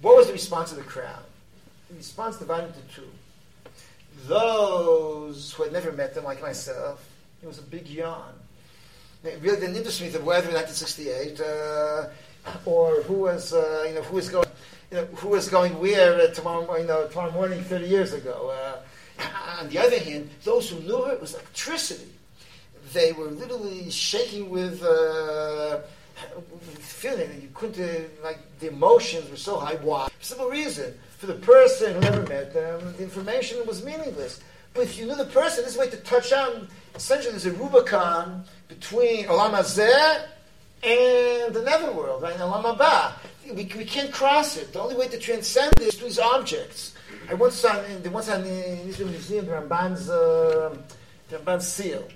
[0.03, 1.25] What was the response of the crowd?
[1.89, 3.09] The response divided into two.
[4.27, 7.09] Those who had never met them, like myself,
[7.43, 8.35] it was a big yawn
[9.23, 12.09] really the weather in 1968 uh,
[12.65, 14.49] or who was uh, you know who was going
[14.91, 18.51] you know who was going where uh, tomorrow you know tomorrow morning 30 years ago.
[18.51, 18.81] Uh,
[19.61, 22.11] on the other hand, those who knew her, it was electricity.
[22.93, 25.81] They were literally shaking with uh,
[26.81, 29.77] feeling you couldn't like the emotions were so high.
[29.77, 30.09] Why?
[30.19, 30.95] For simple reason.
[31.19, 34.41] For the person who never met them, the information was meaningless.
[34.75, 38.45] But if you knew the person, this way to touch on, essentially there's a Rubicon
[38.69, 40.27] between Olam Hazeh
[40.83, 42.37] and the netherworld, right?
[42.37, 43.13] Olam Haba.
[43.47, 44.73] We, we can't cross it.
[44.73, 46.95] The only way to transcend this is through these objects.
[47.29, 50.77] I once saw in the once in the Israel Museum the Ramban's uh,
[51.29, 52.09] the Ramban's seal.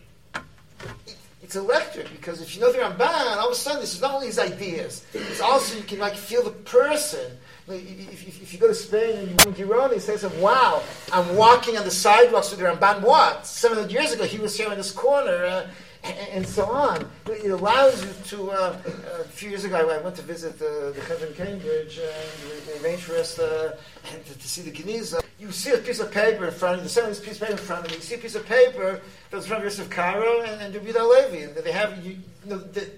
[1.07, 4.01] It, it's electric because if you know the Ramban, all of a sudden this is
[4.01, 5.05] not only his ideas.
[5.15, 7.37] It's also you can like feel the person.
[7.69, 10.83] If, if, if, you go to Spain and you go to Girona, he says, "Wow,
[11.13, 13.45] I'm walking on the sidewalks with Ramban." What?
[13.45, 15.45] Seven hundred years ago, he was here in this corner.
[15.45, 15.67] Uh,
[16.05, 17.09] and so on.
[17.27, 18.51] It allows you to.
[18.51, 18.77] Uh,
[19.21, 23.05] a few years ago, I went to visit the, the Heaven Cambridge, and we arranged
[23.05, 25.23] for us to, to, see the Geniza.
[25.39, 27.53] You see a piece of paper in front of you, the this piece of paper
[27.53, 29.01] in front of you, you see a piece of paper
[29.31, 32.89] that's from Yosef Karo and, and David Levi, and they have you, you know, the,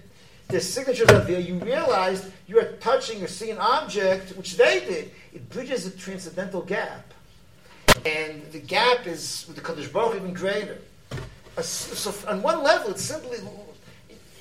[0.49, 1.39] the signatures are there.
[1.39, 5.11] You realize you are touching or seeing an object, which they did.
[5.33, 7.13] It bridges a transcendental gap.
[8.05, 10.79] And the gap is with the Kadosh Baruch even greater
[11.63, 13.37] so on one level, it's simply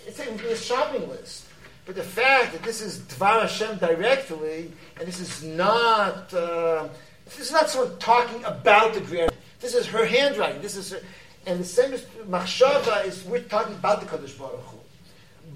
[0.07, 1.47] it's a, a shopping list.
[1.87, 6.89] But the fact that this is Dvar Hashem directly, and this is not uh,
[7.25, 9.31] this is not someone talking about the Great.
[9.61, 10.63] This is her handwriting.
[10.63, 11.01] This is her,
[11.47, 14.78] and the same as Machshava is we're talking about the Kadosh Baruch Hu.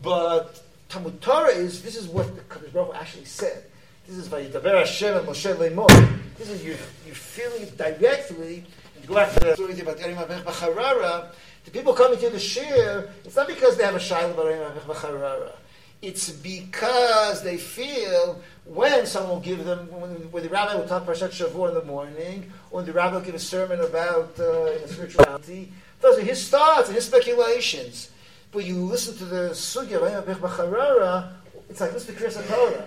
[0.02, 3.64] But Talmud Torah is this is what the Kadosh Baruch actually said.
[4.06, 6.18] This is Vayidaber Hashem and Moshe Lemor.
[6.36, 8.64] This is you you're feeling it directly.
[8.96, 11.30] And go back to the story about Erim Bacharara
[11.64, 14.34] the people coming to the shir, it's not because they have a shayla
[14.80, 15.52] b'charara.
[16.00, 21.06] It's because they feel when someone will give them, when, when the rabbi will talk
[21.06, 24.84] Parashat Shavuot in the morning, or when the rabbi will give a sermon about uh,
[24.88, 28.10] spirituality, those are his thoughts and his speculations.
[28.52, 31.32] But you listen to the sugya of B'charara,
[31.70, 32.86] it's like listen to Kriyas Torah.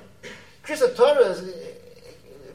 [0.63, 1.41] Kriyas Torah is,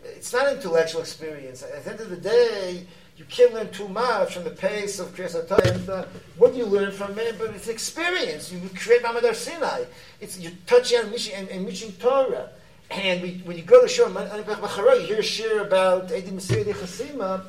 [0.05, 1.65] it's not intellectual experience.
[1.65, 5.09] At the end of the day, you can't learn too much from the pace of
[5.09, 5.35] Kriyas
[5.75, 6.05] And uh,
[6.39, 8.53] what you learn from it, but it's experience.
[8.53, 9.85] You create Mamadar Sinai.
[10.21, 12.51] It's you're touching on and, and Mishing Torah.
[12.93, 17.45] And we, when you go to Shur you hear a shir about Edim Mesir Chasima,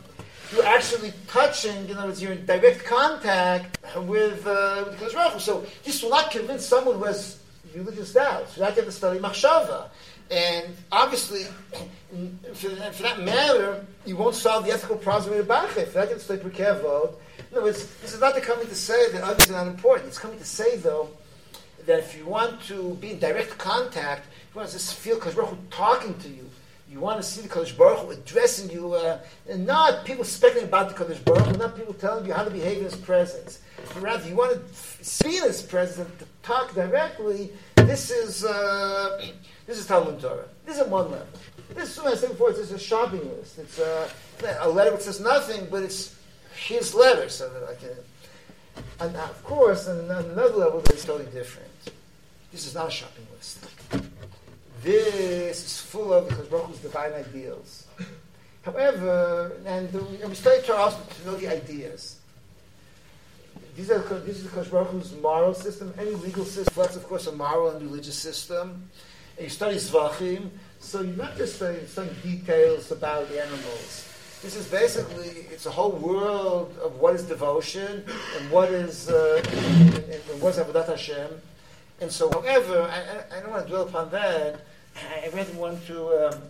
[0.52, 6.10] you're actually touching, you know, you're in direct contact with, uh, with So this will
[6.10, 7.40] not convince someone who has
[7.76, 8.58] religious doubts.
[8.58, 9.90] You have to study Machshava.
[10.30, 11.44] And obviously,
[12.54, 15.78] for, for, that matter, you won't solve the ethical problems with the Bachif.
[15.78, 17.20] If I can stay careful.
[17.52, 20.08] In other words, this is not coming to say that others are not important.
[20.08, 21.10] It's coming to say, though,
[21.86, 25.36] that if you want to be in direct contact, you want to just feel Kadosh
[25.36, 26.50] Baruch Hu talking to you.
[26.92, 30.68] You want to see the Kadosh Baruch Hu addressing you, uh, and not people speculating
[30.68, 33.62] about the Kadosh Baruch Hu, not people telling you how to behave in His presence.
[33.94, 36.10] But rather, you want to see in His presence
[36.44, 37.54] talk directly.
[37.76, 39.26] This is uh,
[39.66, 40.44] this is Talmud Torah.
[40.66, 41.28] This is one level.
[41.74, 43.58] This, as I said before, it's a shopping list.
[43.58, 44.10] It's a,
[44.60, 46.18] a letter which says nothing, but it's
[46.58, 47.96] his letter, so that I can.
[49.00, 51.70] And of course, on another level, it's totally different.
[52.52, 53.66] This is not a shopping list.
[54.84, 57.86] This is full of Baruch divine ideals.
[58.64, 62.20] However, and, and we study Torah also to know the ideas.
[63.76, 65.94] These are this is the Baruch Hu's moral system.
[66.00, 68.90] Any legal system reflects, of course, a moral and religious system.
[69.38, 74.08] And you study Zvachim, so you're not just studying some details about the animals.
[74.42, 78.04] This is basically it's a whole world of what is devotion
[78.38, 79.94] and what is uh, and,
[80.32, 81.30] and what is avodat Hashem.
[82.02, 84.62] And so, however, I, I, don't want to dwell upon that.
[84.96, 86.42] I rather want to um,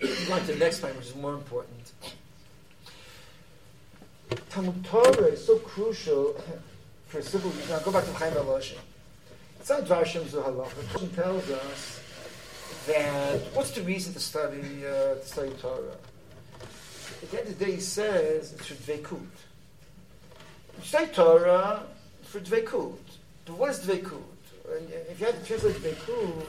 [0.00, 1.92] to the next point, which is more important.
[4.50, 6.42] Talmud Torah is so crucial
[7.06, 7.74] for simple reason.
[7.74, 8.78] I'll go back to Chaim Volozhin.
[9.58, 11.02] It's not Dvarshem Zuhalach.
[11.02, 12.00] It tells us
[12.86, 15.96] that what's the reason to study uh, to study Torah?
[17.22, 19.20] At the end of the day, he says it's for dveikut.
[20.78, 21.82] You study Torah
[22.22, 22.96] for dveikut.
[23.44, 24.22] But what is dveikut?
[25.10, 26.42] If you have to translate know,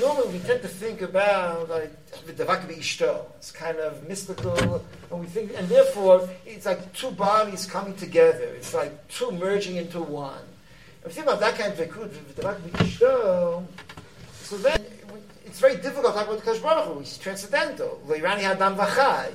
[0.00, 3.24] normally we tend to think about like ishto.
[3.36, 8.44] It's kind of mystical, and we think, and therefore it's like two bodies coming together.
[8.56, 10.44] It's like two merging into one.
[11.04, 13.64] If you think about that kind of v'davak ishto,
[14.42, 14.84] so then
[15.46, 16.98] it's very difficult to talk about the Baruch.
[17.00, 18.00] He's transcendental.
[18.06, 19.32] Leirani Vachai.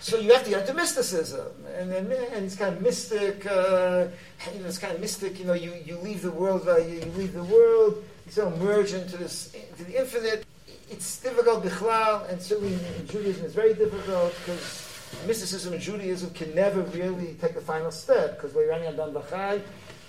[0.00, 3.44] So you have to get into mysticism, and then and it's kind of mystic.
[3.46, 4.06] Uh,
[4.54, 5.38] you know, it's kind of mystic.
[5.38, 8.02] You know, you, you leave the world, uh, you leave the world,
[8.38, 10.44] of merge into this into the infinite.
[10.90, 14.88] It's difficult, bichlal, and certainly in Judaism it's very difficult because
[15.26, 19.62] mysticism and Judaism can never really take the final step because we're running on Bachai.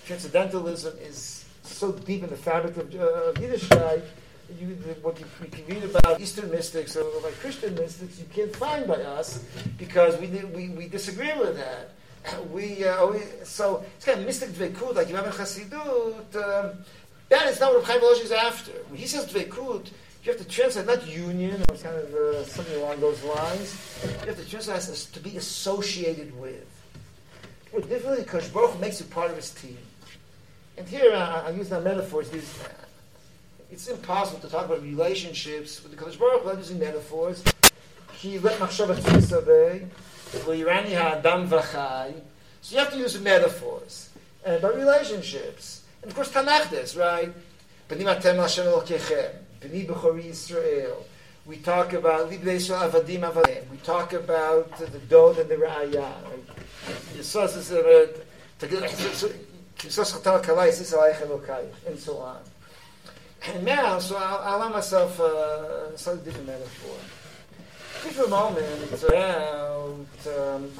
[0.06, 4.02] Transcendentalism is so deep in the fabric of, uh, of Yiddishkeit
[4.60, 4.66] you,
[5.02, 8.86] what you, you, can read about Eastern mystics or like Christian mystics, you can't find
[8.86, 9.44] by us
[9.78, 11.90] because we, we, we disagree with that.
[12.50, 16.36] We, uh, we so it's kind of mystic dveikut, like you have in Chassidut.
[16.36, 16.78] Um,
[17.28, 18.72] that is not what Chaim Volozhin is after.
[18.88, 19.86] When he says dveikut,
[20.24, 24.00] you have to translate not union or kind of uh, something along those lines.
[24.22, 26.66] You have to translate as to be associated with.
[27.72, 29.76] Well, definitely, because Baruch makes you part of his team.
[30.78, 32.30] And here uh, I use that metaphors.
[32.30, 32.58] These
[33.70, 37.42] it's impossible to talk about relationships with the Kadosh Baruch Hu using metaphors.
[38.12, 39.88] He let machshavat tzisavei,
[40.30, 42.14] v'yirani ha'adam v'chai.
[42.62, 44.10] So you have to use metaphors.
[44.44, 45.83] And about relationships.
[46.04, 47.32] And of course Tanakh right?
[47.88, 49.30] B'ni matem Hashem elokechem.
[49.62, 51.02] B'ni b'chori Yisrael.
[51.46, 53.70] We talk about Libdei Yisrael avadim avadim.
[53.70, 56.12] We talk about the Dod and the Ra'aya.
[56.24, 56.44] Right?
[61.48, 61.88] A...
[61.88, 62.38] And so on.
[63.46, 65.24] And now, so I'll, I'll allow myself uh,
[65.94, 66.96] a slightly different metaphor.
[68.02, 70.06] Think for a moment about
[70.38, 70.70] um,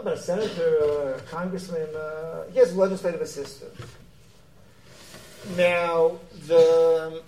[0.00, 1.88] about a senator or a congressman.
[1.94, 3.72] Uh, he has legislative assistant.
[5.56, 7.22] Now, the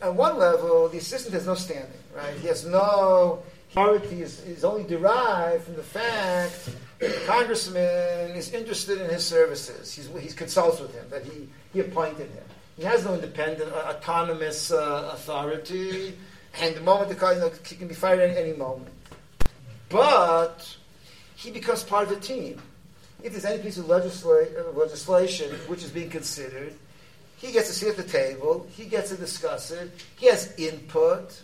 [0.00, 2.34] at one level, the assistant has no standing, right?
[2.38, 4.22] He has no authority.
[4.22, 9.92] is, is only derived from the fact that the congressman is interested in his services.
[9.92, 12.44] He's, he consults with him, that he he appointed him.
[12.76, 16.14] He has no independent, uh, autonomous uh, authority,
[16.60, 18.92] and the moment the you know, he can be fired at any moment.
[19.88, 20.76] But
[21.36, 22.60] he becomes part of the team.
[23.22, 26.74] If there's any piece of legisla- uh, legislation which is being considered,
[27.36, 31.42] he gets to sit at the table, he gets to discuss it, he has input,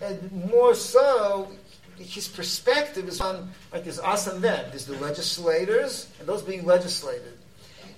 [0.00, 1.50] and more so,
[1.98, 4.64] his perspective is on like there's us and them.
[4.70, 7.38] There's the legislators and those being legislated.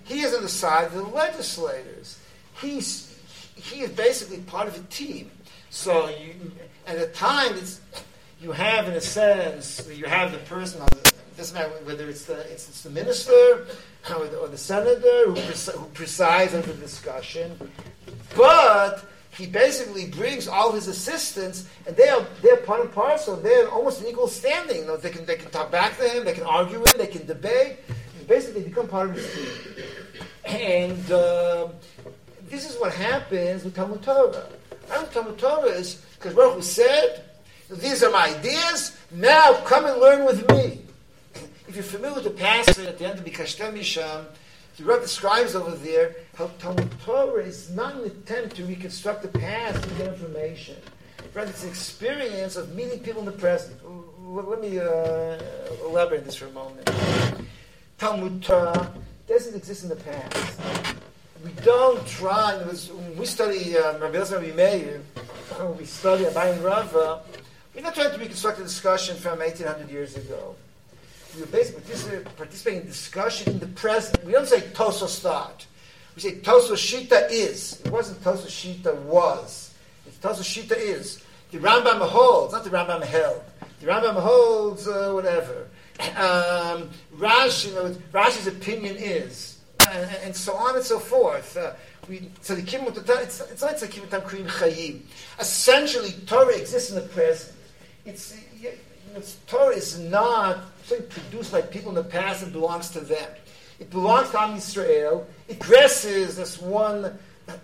[0.05, 2.19] He is on the side of the legislators.
[2.61, 3.19] He's
[3.55, 5.31] he is basically part of a team.
[5.71, 6.35] So you,
[6.87, 7.81] at the time, it's,
[8.41, 10.81] you have, in a sense, you have the person.
[11.37, 13.67] It doesn't matter whether it's the it's, it's the minister
[14.09, 17.59] or the, or the senator who, pres- who presides over the discussion,
[18.35, 23.37] but he basically brings all his assistants, and they are they're part and parcel.
[23.37, 24.79] They're almost an equal standing.
[24.79, 27.01] You know, they can they can talk back to him, they can argue with him,
[27.01, 27.81] they can debate.
[28.19, 29.85] And Basically, become part of his team.
[30.47, 31.69] And uh,
[32.49, 34.47] this is what happens with Talmud Torah.
[34.91, 37.25] And Talmud Torah is because Baruch said,
[37.69, 38.97] "These are my ideas.
[39.11, 40.86] Now come and learn with me."
[41.77, 44.25] If you're familiar with the passage at the end of Bikashtem Misham,
[44.79, 49.29] The Rebbe describes over there how Talmud Torah is not an attempt to reconstruct the
[49.29, 50.77] past and get information.
[51.35, 53.79] Rather, it's an experience of meeting people in the present.
[54.25, 55.39] Let me uh,
[55.85, 56.91] elaborate this for a moment.
[57.99, 58.91] Talmud Torah
[59.29, 60.59] doesn't exist in the past.
[61.45, 65.03] We don't try, when we study uh, Rabbi Elazar Meir,
[65.79, 67.21] we study Abayin Rava,
[67.75, 70.57] we're not trying to reconstruct a discussion from 1800 years ago
[71.43, 74.25] are basically participating in discussion in the present.
[74.25, 75.67] We don't say Tosfos thought.
[76.15, 77.81] We say Tosfos Shita is.
[77.85, 79.67] It wasn't Tosfos Shita was.
[80.07, 81.23] It's Tosos Shita is.
[81.51, 83.43] The Rambam holds, not the Rambam held.
[83.81, 85.69] The Rambam holds uh, whatever.
[85.99, 89.59] Um, Rashi, you know, Rashi's opinion is,
[89.91, 91.57] and, and, so on and so forth.
[91.57, 91.73] Uh,
[92.09, 92.63] we, so the
[93.23, 95.01] it's, it's not like Kibbutz Krim Chayim.
[95.41, 97.57] Essentially, Torah exists in the present.
[98.05, 98.71] It's, you
[99.15, 103.29] know, Torah is not something produced by people in the past and belongs to them.
[103.81, 105.25] It belongs to Am Yisrael.
[105.49, 107.19] It dresses this one.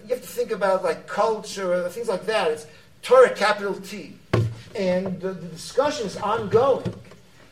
[0.04, 2.50] You have to think about like culture things like that.
[2.50, 2.66] It's
[3.02, 4.14] Torah capital T,
[4.76, 6.94] and the, the discussion is ongoing.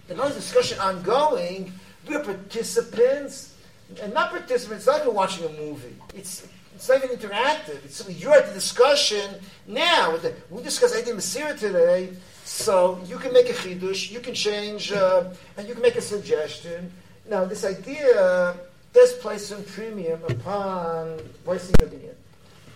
[0.09, 1.73] And not discussion ongoing,
[2.09, 3.55] we're participants,
[4.03, 4.87] and not participants.
[4.87, 5.95] It's like we're watching a movie.
[6.15, 7.85] It's it's not even interactive.
[7.85, 10.19] It's you're at the discussion now.
[10.51, 12.11] We discussed Eidim Masira today.
[12.51, 16.01] So you can make a chidush, you can change, uh, and you can make a
[16.01, 16.93] suggestion.
[17.29, 18.57] Now, this idea
[18.93, 22.17] does place some premium upon voicing opinion,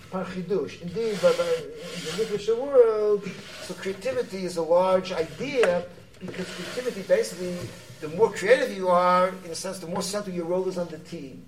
[0.09, 0.81] upon chidush.
[0.81, 3.29] Indeed, but, in the literature world,
[3.63, 5.85] so creativity is a large idea
[6.21, 7.59] because creativity basically,
[8.01, 10.87] the more creative you are, in a sense, the more central your role is on
[10.87, 11.45] the team.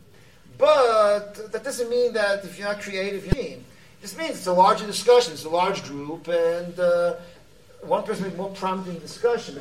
[0.59, 3.65] But that doesn't mean that if you're not creative, you're team.
[4.03, 7.15] This means it's a larger discussion, it's a large group, and uh,
[7.83, 9.61] one person with more prompting discussion.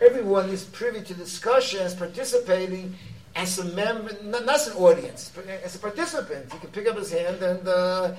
[0.00, 2.94] Everyone is privy to discussions, participating
[3.34, 5.32] as a member, not, as an audience,
[5.64, 6.52] as a participant.
[6.52, 8.14] He can pick up his hand and uh,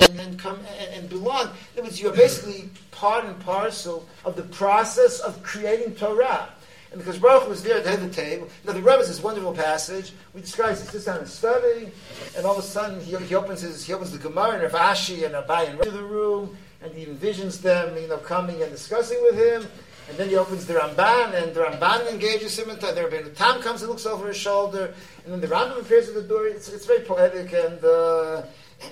[0.00, 1.42] and, and come and, and belong.
[1.42, 6.48] In other words, you're basically part and parcel of the process of creating Torah.
[6.90, 9.06] And because Baruch was there at the head of the table, now the Rebbe is
[9.06, 10.12] this wonderful passage.
[10.34, 11.88] We describe he sits down and study,
[12.36, 14.72] and all of a sudden he, he opens his he opens the Gemara and Rav
[14.72, 18.70] Ashi and Abai and into the room, and he envisions them, you know, coming and
[18.70, 19.68] discussing with him.
[20.08, 22.68] And then he opens the Ramban, and the Ramban engages him.
[22.68, 24.92] And the Rabbeinu Tam comes and looks over his shoulder,
[25.24, 26.46] and then the Rambam appears at the door.
[26.46, 28.42] It's, it's very poetic, and uh,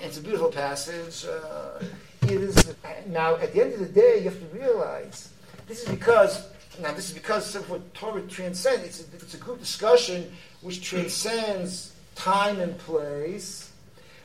[0.01, 1.25] it's a beautiful passage.
[1.25, 1.83] Uh,
[2.23, 2.73] it is
[3.07, 5.33] now at the end of the day, you have to realize
[5.67, 6.47] this is because
[6.81, 8.85] now this is because of what Torah transcends.
[8.85, 13.71] It's a, it's a group discussion which transcends time and place.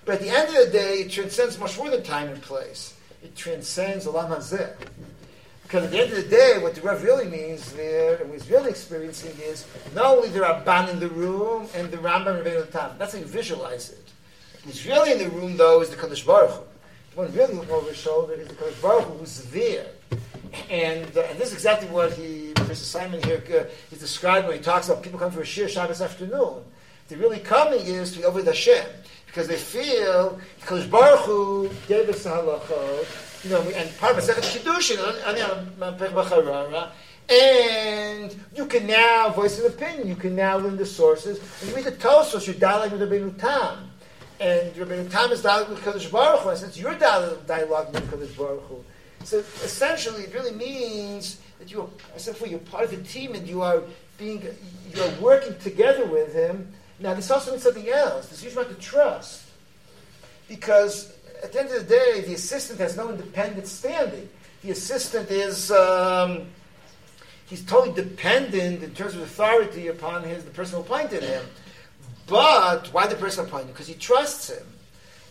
[0.05, 2.93] But at the end of the day, it transcends much more than time and place
[3.24, 4.74] it transcends Olam Hazeh.
[5.62, 8.38] Because at the end of the day, what the Rav really means there, and what
[8.38, 12.70] he's really experiencing is not only the Ramban in the room and the Rambam Rabbeinu
[12.70, 12.90] Tam.
[12.98, 14.12] That's how you visualize it.
[14.64, 16.62] What's really in the room, though, is the Kadosh Baruch Hu.
[17.12, 19.87] The one really looking over his shoulder is the Kadosh Baruch Hu who's there.
[20.70, 24.58] And, uh, and this is exactly what he, Professor Simon here uh, is describing when
[24.58, 26.62] he talks about people coming for a shiur Shabbos afternoon.
[27.08, 28.87] The really coming is to be over the Hashem
[29.35, 34.23] because they feel because Baruch Hu gave us the halachot, you know, and part of
[34.23, 34.97] Masechet Kiddushin,
[37.29, 40.07] and you can now voice an opinion.
[40.07, 41.40] You can now learn the sources.
[41.66, 43.90] You read the Tosfos, you're dialoguing with Rabbeinu Tam.
[44.38, 48.37] And Rabbeinu Tam is dialoguing with Kadosh Baruch Hu, and since you're dialoguing with Kadosh
[48.37, 48.85] Baruch Hu.
[49.25, 53.49] So essentially, it really means that you are, essentially, you're part of the team and
[53.49, 53.83] you are
[54.16, 54.47] being,
[54.94, 58.28] you're working together with him now, this also means something else.
[58.28, 59.42] This usually about the trust.
[60.48, 64.28] Because at the end of the day, the assistant has no independent standing.
[64.62, 66.46] The assistant is, um,
[67.46, 71.44] he's totally dependent in terms of authority upon his, the person appointed him.
[72.26, 73.66] But why the person appointed?
[73.66, 73.72] Him?
[73.72, 74.66] Because he trusts him.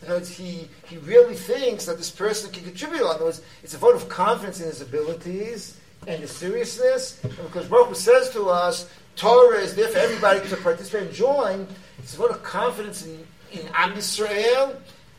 [0.02, 3.02] In other words, he, he really thinks that this person can contribute.
[3.02, 7.23] In other words, it's a vote of confidence in his abilities and his seriousness.
[7.23, 11.68] And because Baruch says to us, Torah is there for everybody to participate and join.
[11.99, 14.76] It's a vote of confidence in, in Am Yisrael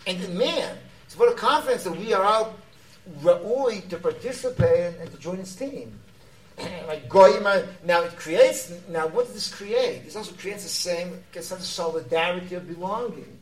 [0.06, 0.76] and in man.
[1.04, 2.56] It's a vote of confidence that we are all
[3.20, 5.98] ra'ui to participate and, to join his team.
[6.86, 7.44] like Goyim
[7.84, 10.04] now it creates, now what does this create?
[10.04, 13.38] This also creates the same sense of solidarity of belonging.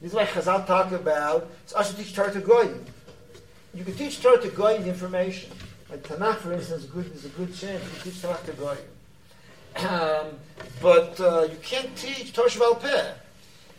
[0.00, 2.84] This is why Chazal talk about, it's also teach Torah to Goyim.
[3.74, 5.50] You can teach Torah to Goyim information.
[5.90, 8.78] Like Tanakh, for instance, is, good, is a good chance you teach Torah to Goyim.
[9.76, 10.26] Um,
[10.80, 13.12] but uh, you can't teach Shebe'al Peh.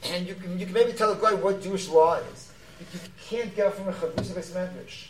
[0.04, 2.52] And you can, you can maybe tell a guy what Jewish law is.
[2.80, 5.08] You can't get from a Chavrusa Medrash.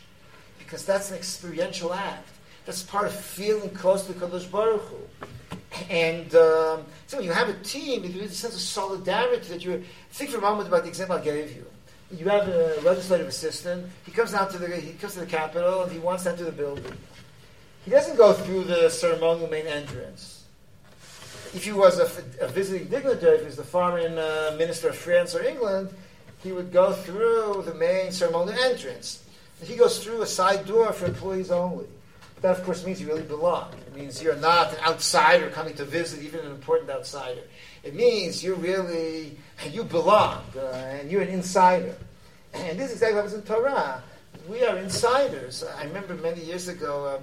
[0.60, 2.28] Because that's an experiential act.
[2.66, 4.98] That's part of feeling close to Kadosh Baruch Hu.
[5.90, 9.84] And um, so when you have a team, there's a sense of solidarity that you
[10.12, 11.66] think for a moment about the example I gave you.
[12.12, 13.88] You have a legislative assistant.
[14.06, 16.44] He comes down to the he comes to the Capitol and he wants to enter
[16.44, 16.92] the building.
[17.86, 20.41] He doesn't go through the ceremonial main entrance.
[21.54, 24.96] If he was a, a visiting dignitary, if he was the foreign uh, minister of
[24.96, 25.90] France or England,
[26.44, 29.24] he would go through the main ceremonial entrance.
[29.64, 31.86] He goes through a side door for employees only.
[32.42, 33.72] That, of course, means you really belong.
[33.74, 37.42] It means you're not an outsider coming to visit, even an important outsider.
[37.84, 39.38] It means you really,
[39.70, 41.96] you belong, uh, and you're an insider.
[42.54, 44.04] And this is exactly what happens in Torah.
[44.50, 45.64] We are insiders.
[45.64, 47.20] I remember many years ago, uh,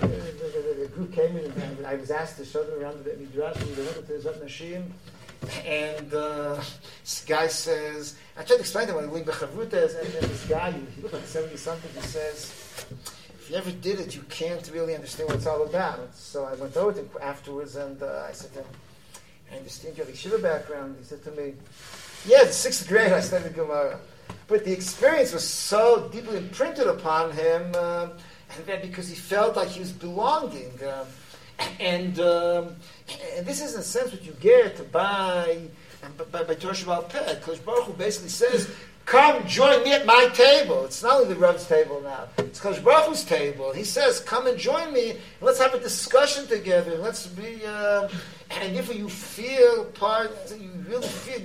[0.00, 3.76] the, group came in and I was asked to show them around the Midrash, and
[3.76, 4.84] went to Zot Nashim,
[5.64, 6.60] and uh,
[7.02, 10.46] this guy says, I tried to explain to him what a Bechavruta is, and this
[10.46, 12.86] guy, he looked like 70 something, he says,
[13.38, 16.14] if you never did it, you can't really understand what it's all about.
[16.14, 18.66] So I went over to him afterwards, and uh, I said to him,
[19.52, 20.96] I understand you have a Shiva background.
[20.98, 21.54] He said to me,
[22.26, 23.98] Yeah, the sixth grade I studied Gemara.
[24.46, 28.08] But the experience was so deeply imprinted upon him, uh,
[28.56, 30.72] and that because he felt like he was belonging.
[30.82, 31.04] Uh,
[31.78, 32.76] and, um,
[33.36, 35.58] and this is in a sense what you get by
[36.32, 37.34] by, by Torah Shebe'al Peh.
[37.34, 38.70] Because Baruch Hu basically says,
[39.10, 40.84] Come join me at my table.
[40.84, 42.28] It's not only the Reb's table now.
[42.38, 43.72] It's Kosh Baruch Hu's table.
[43.72, 45.10] He says, come and join me.
[45.10, 46.96] And let's have a discussion together.
[46.96, 48.08] Let's be, uh,
[48.50, 51.40] and if you feel part, you really feel,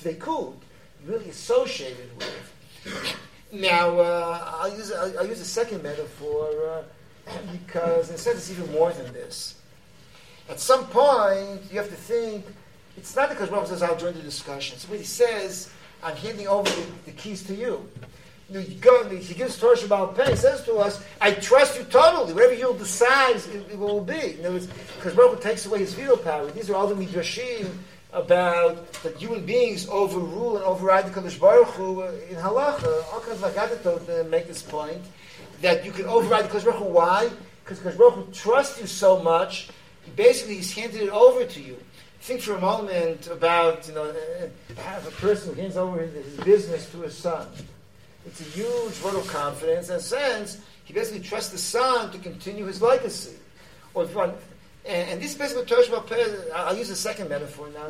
[0.00, 0.56] very cool.
[1.06, 3.16] Really associated with.
[3.54, 6.84] Now, uh, I'll, use, I'll, I'll, use a second metaphor
[7.28, 9.54] uh, because instead it's even more than this.
[10.48, 12.44] At some point, you have to think,
[12.96, 14.76] it's not because Baruch says, I'll join the discussion.
[14.78, 15.70] So what he says,
[16.02, 17.88] I'm handing over the, the keys to you.
[18.50, 22.32] you go, he gives Torah Peh, he says to us, I trust you totally.
[22.32, 24.34] Whatever you'll decide, it, it will be.
[24.34, 26.50] In other words, because Baruch takes away his veto power.
[26.50, 27.70] These are all the midrashim
[28.14, 33.12] about that human beings overrule and override the Kadosh Baruch Hu uh, in halacha.
[33.12, 35.02] All kinds of agadah uh, make this point
[35.60, 36.84] that you can override the Kadosh Baruch Hu.
[36.84, 37.30] Why?
[37.62, 39.68] Because Kadosh Baruch Hu trusts you so much.
[40.04, 41.76] He Basically, he's handed it over to you
[42.24, 46.38] think for a moment about, you know, uh, have a person who hands over his
[46.38, 47.46] business to his son.
[48.24, 49.90] It's a huge vote of confidence.
[49.90, 53.36] In a sense, he basically trusts the son to continue his legacy.
[53.92, 54.36] Or if you want,
[54.86, 57.88] and, and this basically Torah Shabbat I'll use a second metaphor now.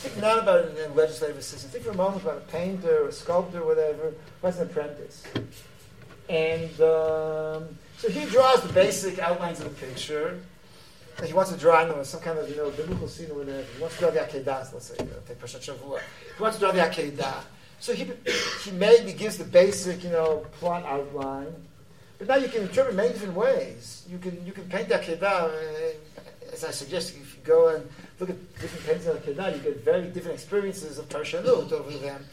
[0.00, 1.72] Think not about a legislative assistant.
[1.72, 5.24] Think for a moment about a painter, a sculptor, whatever, who has an apprentice.
[6.28, 10.38] And um, so he draws the basic outlines of the picture
[11.26, 13.64] he wants to draw know, some kind of you know biblical scene or whatever.
[13.74, 16.00] He wants to draw the Akedah, let's say, take Parshat Shavua.
[16.36, 17.42] He wants to draw the Akedah.
[17.80, 18.10] So he
[18.64, 21.52] he maybe gives the basic you know plot outline,
[22.18, 24.04] but now you can interpret many different ways.
[24.08, 25.22] You can you can paint the Akedah.
[25.22, 27.88] Uh, as I suggest, if you go and
[28.18, 32.24] look at different paintings of Akedah, you get very different experiences of Parshanut over them.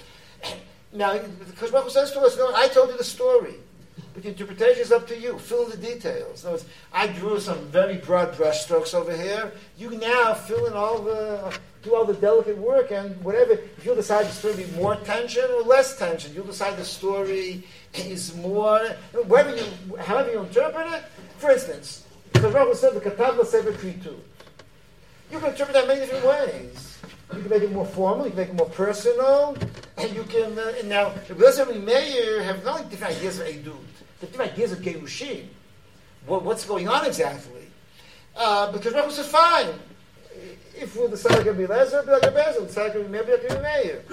[0.94, 1.20] Now,
[1.50, 3.56] because Baruch says to us, no, I told you the story.
[4.14, 5.38] But the interpretation is up to you.
[5.38, 6.46] Fill in the details.
[6.46, 9.52] In words, I drew some very broad brushstrokes over here.
[9.78, 11.54] You now fill in all the,
[11.86, 13.54] do all the delicate work, and whatever.
[13.54, 16.86] If you'll decide the story to be more tension or less tension, you'll decide the
[16.86, 17.64] story
[17.94, 18.80] is more,
[19.28, 21.04] whatever you, however you interpret it.
[21.38, 24.16] For instance, because Rabbi said the Katav Sefer Kritu.
[25.32, 26.98] You can interpret that many different ways.
[27.34, 29.58] You can make it more formal, you can make it more personal,
[29.98, 33.48] and you can, uh, and now, Rebbe and Meir have not only different ideas of
[33.48, 33.76] Eidut,
[34.20, 35.48] the different ideas of Gerushin.
[36.26, 37.68] What, what's going on exactly?
[38.36, 39.74] Uh, because Rebbe said, fine,
[40.78, 42.22] if we'll decide like Rabbi Lezer, be like
[42.68, 44.04] decide like Rabbi Meir, be like Meir.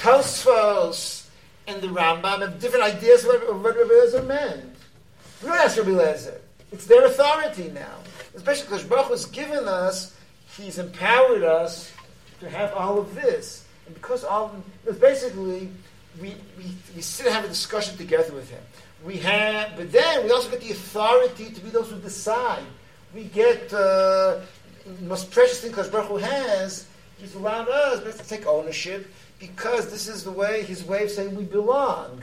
[0.00, 1.28] Tosfos
[1.66, 4.76] and the Rambam have different ideas of what, what Rabbi Lezer meant.
[5.42, 6.16] We don't ask Rabbi.
[6.72, 7.98] It's their authority now.
[8.34, 10.16] Especially because Baruch has given us,
[10.56, 11.92] He's empowered us
[12.40, 13.66] to have all of this.
[13.86, 14.54] And because all
[14.84, 15.70] because basically
[16.20, 18.62] we, we, we sit and have a discussion together with him.
[19.04, 22.64] We have, but then we also get the authority to be those who decide.
[23.14, 24.55] We get uh, the
[25.02, 26.86] most precious thing because Baruch Hu has.
[27.18, 31.34] He's allowed us to take ownership because this is the way his way of saying
[31.34, 32.22] we belong.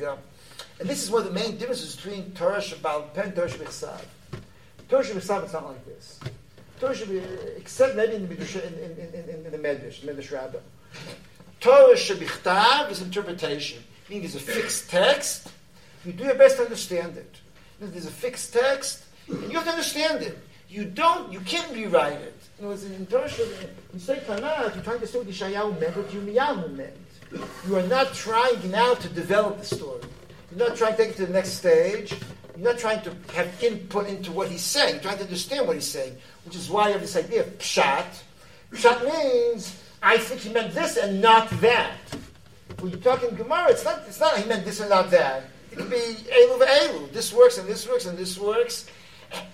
[0.80, 4.01] And this is one of the main differences between Torah Shabbat and Torah Shabbat
[4.89, 6.20] Torah Shabbat is not like this.
[6.80, 7.18] Torah be,
[7.57, 10.59] except maybe in the Midrash, in, in, in, in, the Medrash, Medrash Rabbah.
[11.59, 13.82] Torah chtav is interpretation.
[14.09, 15.49] Meaning there's a fixed text,
[16.05, 17.36] you do your best to understand it.
[17.80, 20.38] There's a fixed text, and you have to understand it.
[20.68, 22.43] You don't, you can't rewrite it.
[22.60, 23.30] In other words, in Torah,
[23.93, 26.93] you say Tanakh, you're trying to say what Yeshayahu meant, what Yirmiyahu meant.
[27.68, 30.01] You are not trying now to develop the story.
[30.51, 32.14] You're not trying to take it to the next stage.
[32.56, 34.95] You're not trying to have input into what he's saying.
[34.95, 37.58] You're trying to understand what he's saying, which is why you have this idea of
[37.58, 38.06] pshat.
[38.72, 41.97] Pshat means I think he meant this and not that.
[42.80, 45.45] When you're talking Gemara, it's not, it's not he meant this and not that.
[45.72, 47.12] It could be elu elu.
[47.12, 48.86] This works and this works and this works.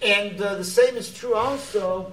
[0.01, 2.11] And uh, the same is true also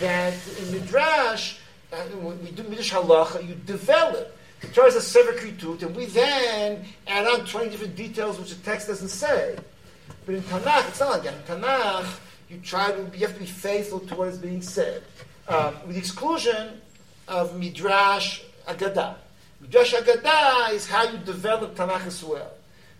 [0.00, 1.58] that in Midrash,
[1.90, 4.36] when we do Midrash Halacha, you develop.
[4.60, 8.50] The Torah is a sefer kritut, and we then add on 20 different details which
[8.50, 9.56] the text doesn't say.
[10.26, 11.34] But in Tanakh, it's not like that.
[11.34, 12.18] In Tanakh,
[12.50, 15.02] you try to, you have to be faithful to what is being said.
[15.48, 16.80] Um, with the exclusion
[17.26, 19.14] of Midrash Agadah.
[19.60, 22.50] Midrash Agadah is how you develop Tanakh as well.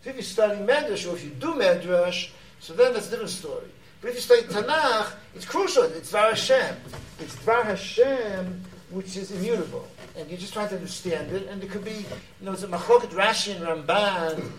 [0.02, 3.30] So if you study Midrash, or if you do Midrash, so then that's a different
[3.30, 3.66] story.
[4.00, 5.82] But if you study Tanakh, it's crucial.
[5.84, 6.76] It's Dvar Hashem.
[7.18, 9.86] It's Dvar Hashem, which is immutable.
[10.16, 11.48] And you're just trying to understand it.
[11.48, 12.06] And it could be, you
[12.46, 14.50] know, it's a Machloket Rashi and Ramban,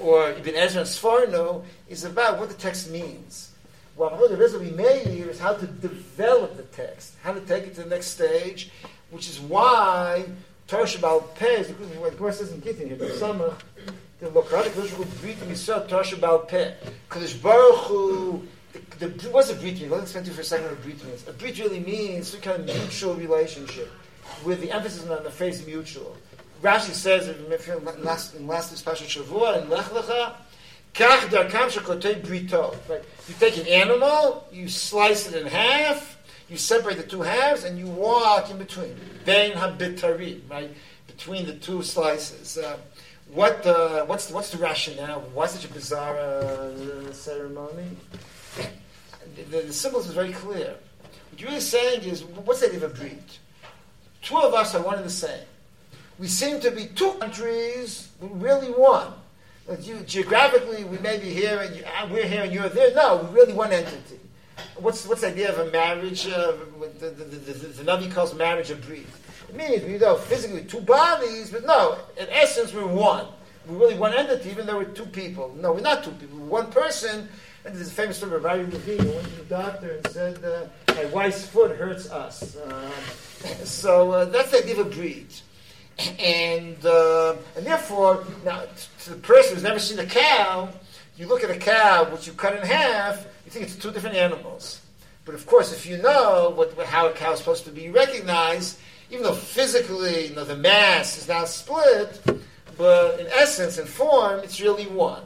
[0.00, 3.50] or Ibn Ezra and Sforno, is about what the text means.
[3.96, 7.82] What Machloket Rizal here is how to develop the text, how to take it to
[7.82, 8.70] the next stage,
[9.10, 10.24] which is why
[10.68, 13.56] Torah Shebe'al Peh, the Gemara says in here, the Samach,
[14.20, 16.74] the Lokrat Kodesh Hu Brit Yisrael Torah Shebe'al Peh.
[17.42, 18.46] Baruch Hu
[18.98, 19.88] the, the, what's a brit?
[19.90, 21.26] Let's spend for a second what a brit means.
[21.28, 23.90] A brit really means some kind of mutual relationship,
[24.44, 26.16] with the emphasis on the phrase mutual.
[26.62, 30.34] Rashi says in last in last special Shavua in Lech Lecha,
[30.94, 32.76] Kach darkam shekotei brito.
[32.88, 33.02] Right?
[33.28, 36.18] You take an animal, you slice it in half,
[36.48, 38.94] you separate the two halves, and you walk in between.
[39.24, 40.70] Bein habitarim, right?
[41.06, 42.58] Between the two slices.
[42.58, 42.76] Uh,
[43.32, 45.20] what uh, what's what's the rationale?
[45.34, 47.88] Why such a bizarre uh, ceremony?
[49.36, 50.74] The, the symbols is very clear.
[51.30, 53.38] What you're really saying is, what's the idea of a brit?
[54.22, 55.44] Two of us are one and the same.
[56.18, 59.12] We seem to be two countries, but really one.
[59.80, 62.94] You, geographically, we may be here and you, uh, we're here and you're there.
[62.94, 64.20] No, we're really one entity.
[64.76, 66.26] What's, what's the idea of a marriage?
[66.26, 66.52] Uh,
[67.00, 69.06] the, the, the, the, Navi calls marriage a brit.
[69.48, 73.26] It means we know physically two bodies, but no, in essence, we're one.
[73.66, 75.56] We're really one entity, even though we're two people.
[75.58, 76.38] No, we're not two people.
[76.38, 77.28] We're one person
[77.64, 80.44] and there's a famous story of Rabbi Levine who went to the doctor and said,
[80.44, 82.56] uh, My wife's foot hurts us.
[82.56, 82.90] Uh,
[83.64, 85.42] so uh, that's the idea of a brit.
[86.18, 88.64] And, uh, and therefore, now,
[89.04, 90.68] to the person who's never seen a cow,
[91.16, 94.16] you look at a cow, which you cut in half, you think it's two different
[94.16, 94.80] animals.
[95.24, 98.78] But of course, if you know what, how a cow is supposed to be recognized,
[99.08, 102.20] even though physically you know, the mass is now split,
[102.76, 105.22] but in essence and form, it's really one.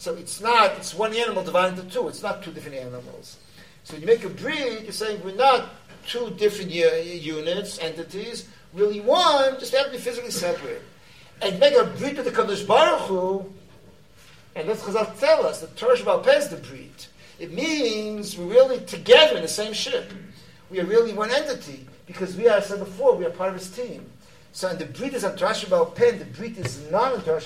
[0.00, 2.08] So it's not, it's one animal divided into two.
[2.08, 3.36] It's not two different animals.
[3.84, 5.68] So you make a brit, you're saying we're not
[6.06, 10.80] two different units, entities, really one, just have to be physically separate.
[11.42, 13.52] And make a brit with the Kadosh Baruch Hu,
[14.56, 17.08] and that's Chazal tell us, the Torah is the brit.
[17.38, 20.14] It means we're really together in the same ship.
[20.70, 23.56] We are really one entity, because we are, I said before, we are part of
[23.56, 24.10] his team.
[24.52, 27.42] So, and the brit is on Torah Peh, the brit is not on Torah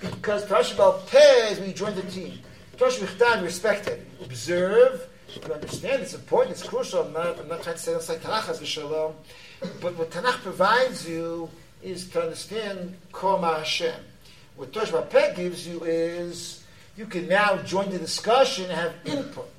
[0.00, 2.38] because Torah Shebe'al Peh is when you join the team.
[2.76, 4.06] Shabbal respect it.
[4.22, 7.02] Observe, you understand, it's important, it's crucial.
[7.02, 9.14] I'm not, I'm not trying to say it's like Tanakh has shalom.
[9.80, 11.50] But what Tanakh provides you
[11.82, 13.94] is to understand Koma Hashem.
[14.56, 16.64] What Shebe'al Peh gives you is
[16.96, 19.50] you can now join the discussion and have input.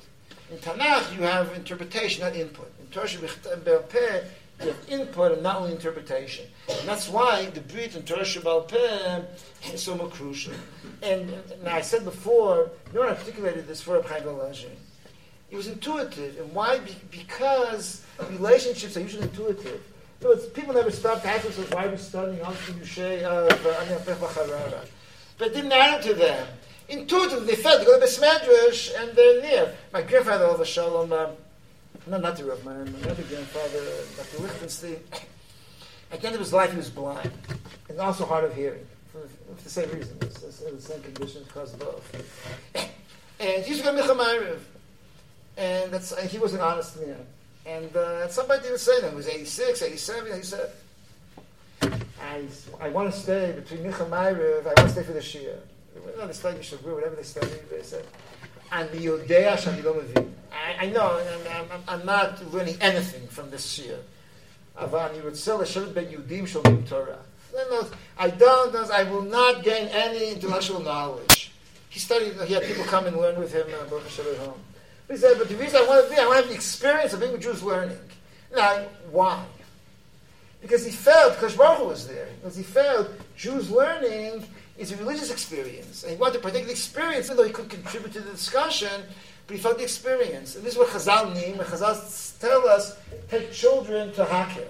[0.51, 2.71] In Tanakh, you have interpretation, not input.
[2.79, 4.23] In Shebe'al Peh,
[4.63, 6.45] you have input and not only interpretation.
[6.69, 9.21] And that's why the Brit and Torah Shebe'al Peh
[9.73, 10.53] is so much crucial.
[11.01, 14.23] And, and I said before, no one articulated this for Chaim
[15.49, 16.39] It was intuitive.
[16.39, 16.79] And why?
[16.79, 19.81] Be- because relationships are usually intuitive.
[20.21, 24.85] So people never stop to ask themselves, why are we studying Alfred Yushay of uh,
[25.37, 26.47] But it didn't matter to them.
[26.89, 29.73] Intuitively, they felt, they go to Besmedrash and they're near.
[29.91, 31.27] My grandfather, Al Shalom, uh,
[32.11, 33.85] no, not the Rav, my, my other grandfather,
[34.17, 34.43] Dr.
[34.43, 34.99] Lichtenstein,
[36.11, 37.31] at the end of his life, he was blind
[37.87, 39.21] and also hard of hearing for,
[39.55, 40.17] for the same reason.
[40.21, 42.03] It's, it's, it's the same condition caused both.
[43.39, 44.59] and he used to go Micha
[45.55, 47.15] and that's, and he was an honest man.
[47.65, 49.11] And uh, somebody didn't say that.
[49.11, 50.69] He was 86, 87, he said,
[51.81, 52.43] I,
[52.81, 55.55] I want to stay between Micha I want to stay for the Shia.
[56.17, 58.05] No, they study Shabbat, whatever they study, they said,
[58.73, 59.81] and the Yodea Shani
[60.51, 63.97] I, I know I'm, I'm, not learning anything from this year.
[68.17, 68.91] I don't.
[68.91, 71.51] I will not gain any intellectual knowledge.
[71.89, 72.33] He studied.
[72.45, 73.67] He had people come and learn with him.
[73.67, 73.85] Uh,
[74.45, 74.59] home.
[75.07, 76.55] But he said, "But the reason I want to be, I want to have the
[76.55, 77.97] experience of being with Jews learning."
[78.55, 79.43] Now, why?
[80.61, 82.27] Because he felt because Baruch was there.
[82.41, 84.45] Because he felt Jews learning
[84.77, 86.03] is a religious experience.
[86.03, 89.03] And he wanted to partake the experience, even though he could contribute to the discussion
[89.51, 90.55] but he felt the experience.
[90.55, 91.57] And this is what Chazal mean.
[91.57, 92.97] When Chazal tell us,
[93.29, 94.63] take children to Hakhel.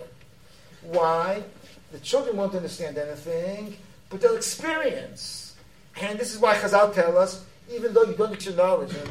[0.82, 1.44] Why?
[1.92, 3.78] The children won't understand anything,
[4.10, 5.56] but they'll experience.
[6.02, 9.10] And this is why Chazal tell us, even though you don't get your knowledge, and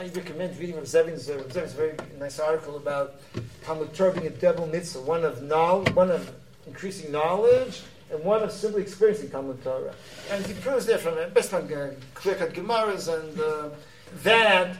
[0.00, 3.20] I recommend reading Rav Zevin's, uh, Zevin's very nice article about
[3.62, 6.32] Talmud Torah being a double mitzvah, one of knowledge, one of
[6.66, 9.94] increasing knowledge, and one of simply experiencing Talmud Torah.
[10.32, 13.68] And he proves there from best on uh, clear-cut Gemaras and uh,
[14.22, 14.76] that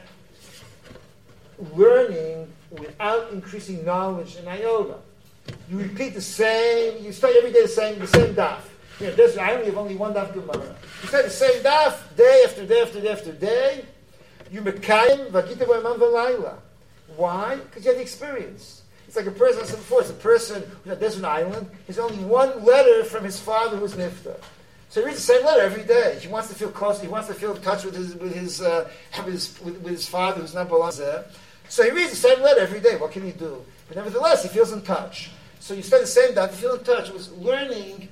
[1.74, 4.96] learning without increasing knowledge in iota.
[5.70, 8.60] You repeat the same, you study every day the same, the same daf.
[9.00, 10.74] You know, there's, I only have only one daf Gemara.
[11.02, 13.84] You study the same daf day after day after day after day.
[14.50, 16.54] You mekayim v'agita b'emam v'layla.
[17.16, 17.56] Why?
[17.56, 18.82] Because you have the experience.
[19.06, 21.70] It's like a person, I said before, it's a person who's on a desert island.
[21.86, 24.36] There's only one letter from his father who's nifta.
[24.88, 26.18] So he reads the same letter every day.
[26.20, 27.00] He wants to feel close.
[27.00, 29.92] He wants to feel in touch with his with his uh, with, his, with, with
[29.92, 31.24] his father, who's not Balazar.
[31.68, 32.96] So he reads the same letter every day.
[32.96, 33.64] What can he do?
[33.88, 35.30] But nevertheless, he feels in touch.
[35.58, 37.10] So you spend the same day, you feel in touch.
[37.10, 38.08] Was learning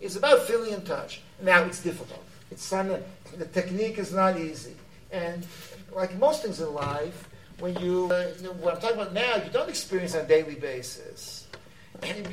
[0.00, 1.20] is about feeling in touch.
[1.42, 2.24] Now it's difficult.
[2.50, 4.76] It's the technique is not easy,
[5.10, 5.46] and
[5.92, 9.36] like most things in life, when you, uh, you know, what I'm talking about now,
[9.36, 11.43] you don't experience on a daily basis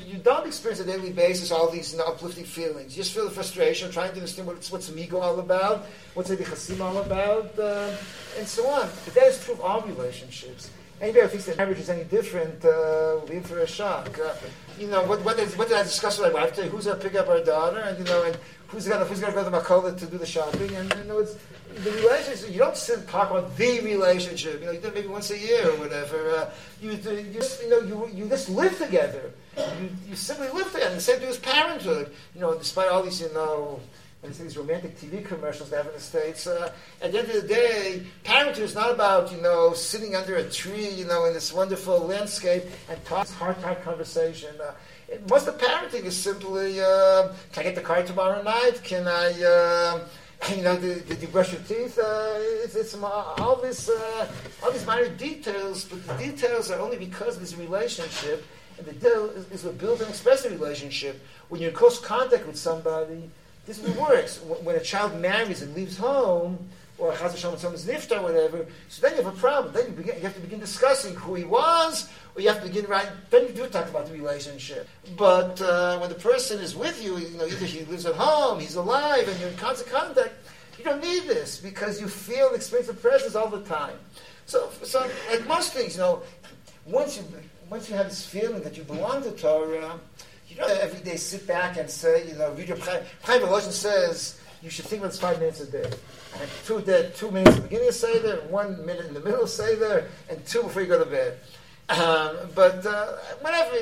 [0.05, 2.95] you don't experience on a daily basis all these uplifting feelings.
[2.95, 6.36] You just feel the frustration, trying to understand what's, what's amigo all about, what's the
[6.82, 7.95] all about, uh,
[8.38, 8.89] and so on.
[9.05, 10.69] But that is true of all relationships.
[11.02, 14.20] Anybody who thinks that marriage is any different, uh, will be for a shock.
[14.20, 14.36] Uh,
[14.78, 16.70] you know, what, what, did, what did I discuss with my wife today?
[16.70, 17.80] Who's going to pick up our daughter?
[17.80, 18.38] And, you know, and
[18.68, 20.76] who's going to who's to go to Makola to do the shopping?
[20.76, 21.36] And, you know, it's,
[21.74, 24.60] the relationship, you don't sit talk about the relationship.
[24.60, 26.30] You know, you do it maybe once a year or whatever.
[26.36, 26.49] Uh,
[26.82, 29.32] you, you just, you know, you, you just live together.
[29.58, 30.93] You, you simply live together.
[30.93, 32.12] The same thing with parenthood.
[32.36, 33.80] You know, despite all these, you know,
[34.22, 36.45] these romantic TV commercials they have in the States.
[36.45, 40.36] Uh, at the end of the day, parenting is not about, you know, sitting under
[40.36, 44.49] a tree, you know, in this wonderful landscape and talking heart-to-heart conversation.
[44.61, 44.74] Uh,
[45.30, 48.82] most of parenting is simply, uh, can I get the car tomorrow night?
[48.84, 50.07] Can I, uh,
[50.55, 51.97] you know, did, did, you brush your teeth?
[51.97, 54.32] Uh, it's, it's all this, uh,
[54.63, 58.45] all these minor details, but the details are only because of this relationship,
[58.78, 61.19] and the deal is, is and expresses a relationship.
[61.49, 63.30] When you're in close contact with somebody,
[63.66, 64.38] this is what works.
[64.38, 66.57] When a child marries and leaves home,
[66.97, 69.74] or a Chaz Hashem someone's nifta or whatever, so then you have a problem.
[69.74, 72.68] Then you, begin, you have to begin discussing who he was, or you have to
[72.68, 73.07] begin right.
[73.32, 74.88] Then you do talk about the relationship.
[75.18, 78.59] But uh, when the person is with you, you know, either he lives at home,
[78.59, 80.34] he's alive, and you're in constant contact.
[80.78, 83.95] You don't need this because you feel and experience the presence all the time.
[84.45, 86.24] So, so like most things, you know,
[86.86, 87.24] once you
[87.70, 89.99] once you have this feeling that you belong to Torah,
[90.52, 93.04] you don't every day sit back and say, you know, read your Chaim.
[93.24, 95.89] Chaim says you should think about five minutes a day.
[96.39, 99.43] And two, day, two minutes at the beginning of Seder, one minute in the middle
[99.43, 101.38] of Seder, and two before you go to bed.
[101.89, 103.78] Um, but uh, whatever,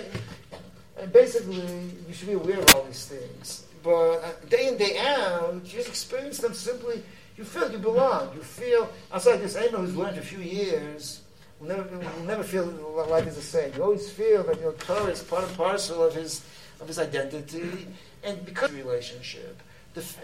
[0.99, 1.61] and basically,
[2.07, 3.65] you should be aware of all these things.
[3.83, 7.03] But uh, day in, day out, you just experience them simply.
[7.37, 8.33] You feel you belong.
[8.35, 11.21] You feel, outside this anyone who's learned a few years
[11.59, 12.65] will never, will never feel
[13.09, 13.73] like it's the same.
[13.75, 16.43] You always feel that your know, Torah is part and parcel of his,
[16.81, 17.87] of his identity,
[18.23, 19.61] and because relationship.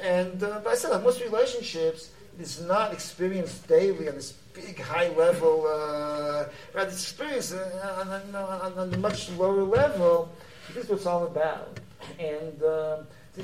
[0.02, 5.68] And uh, I said, most relationships is not experienced daily on this big high level.
[5.68, 10.30] Uh, rather, it's experienced uh, on, on, on, a much lower level.
[10.74, 11.80] This is what it's all about.
[12.20, 12.98] And uh,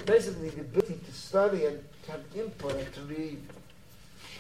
[0.06, 3.40] basically, the ability to study and to have input and to read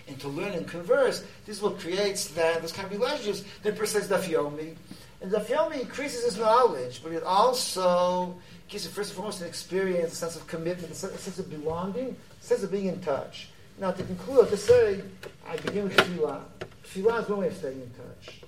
[0.07, 3.43] and to learn and converse, this is what creates that, those kind of relationships.
[3.63, 4.75] Then person says dafyomi.
[5.21, 8.35] And dafyomi increases his knowledge, but it also
[8.71, 12.15] gives you first and foremost an experience, a sense of commitment, a sense of belonging,
[12.41, 13.49] a sense of being in touch.
[13.77, 15.01] Now, to conclude, to say,
[15.47, 16.41] I begin with tefillah.
[16.85, 18.41] Tefillah is one way of staying in touch.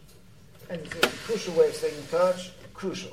[0.70, 3.12] And it's a crucial way of staying in touch, crucial.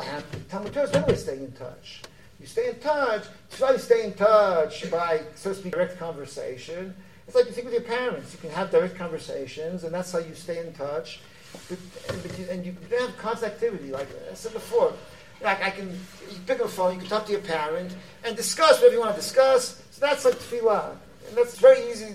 [0.00, 2.02] And Talmud Torah is one way of staying in touch.
[2.40, 6.94] You stay in touch, try to stay in touch by, so to speak, direct conversation.
[7.26, 8.32] It's like you think with your parents.
[8.32, 11.20] You can have direct conversations, and that's how you stay in touch.
[11.68, 11.78] But,
[12.08, 14.94] and, you, and you have constant activity, like I said before.
[15.42, 18.36] Like I can, you pick up the phone, you can talk to your parent, and
[18.36, 19.82] discuss whatever you want to discuss.
[19.90, 20.96] So that's like tefillah.
[21.28, 22.14] And that's very easy.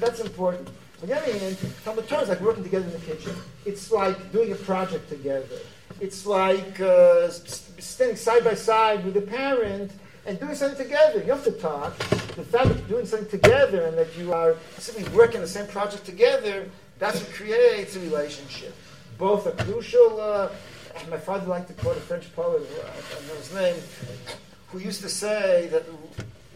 [0.00, 0.68] That's important.
[1.02, 3.34] On the other hand, Talmud Torah is like working together in the kitchen.
[3.64, 5.58] It's like doing a project together.
[6.00, 9.92] It's like uh, standing side by side with the parent
[10.26, 11.20] and doing something together.
[11.20, 11.96] You have to talk.
[11.98, 15.66] The fact that you're doing something together and that you are simply working the same
[15.66, 16.68] project together,
[16.98, 18.74] that's what creates a relationship.
[19.18, 20.20] Both are crucial.
[20.20, 20.48] Uh,
[21.10, 23.76] my father liked to quote a French poet, I know his name,
[24.68, 25.84] who used to say that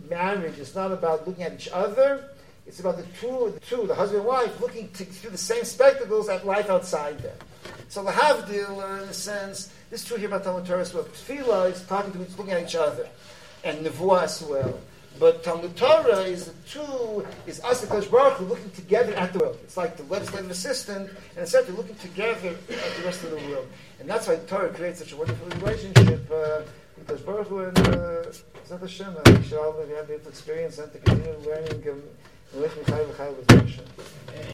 [0.09, 2.31] marriage is not about looking at each other.
[2.67, 5.65] It's about the two, the two, the husband and wife, looking to, through the same
[5.65, 7.37] spectacles at life outside them.
[7.89, 10.95] So the Havdil, uh, in a sense, this is true here about Talmud Torah as
[10.95, 11.05] well.
[11.05, 13.09] Tefillah is talking to, looking at each other,
[13.65, 14.79] and Nevuah as well.
[15.19, 19.41] But Talmud Torah is the two, is us and Baruch Hu looking together at the
[19.41, 19.59] world.
[19.65, 23.37] It's like the legislative assistant, and instead they're looking together at the rest of the
[23.49, 23.67] world.
[24.01, 26.63] And that's why Torah creates such a wonderful relationship uh,
[26.97, 28.33] with Baruch Hu and uh,
[28.67, 29.15] Zat Hashem.
[29.25, 32.03] And we should all have the experience and to continue learning um,
[32.59, 33.85] with Hashem.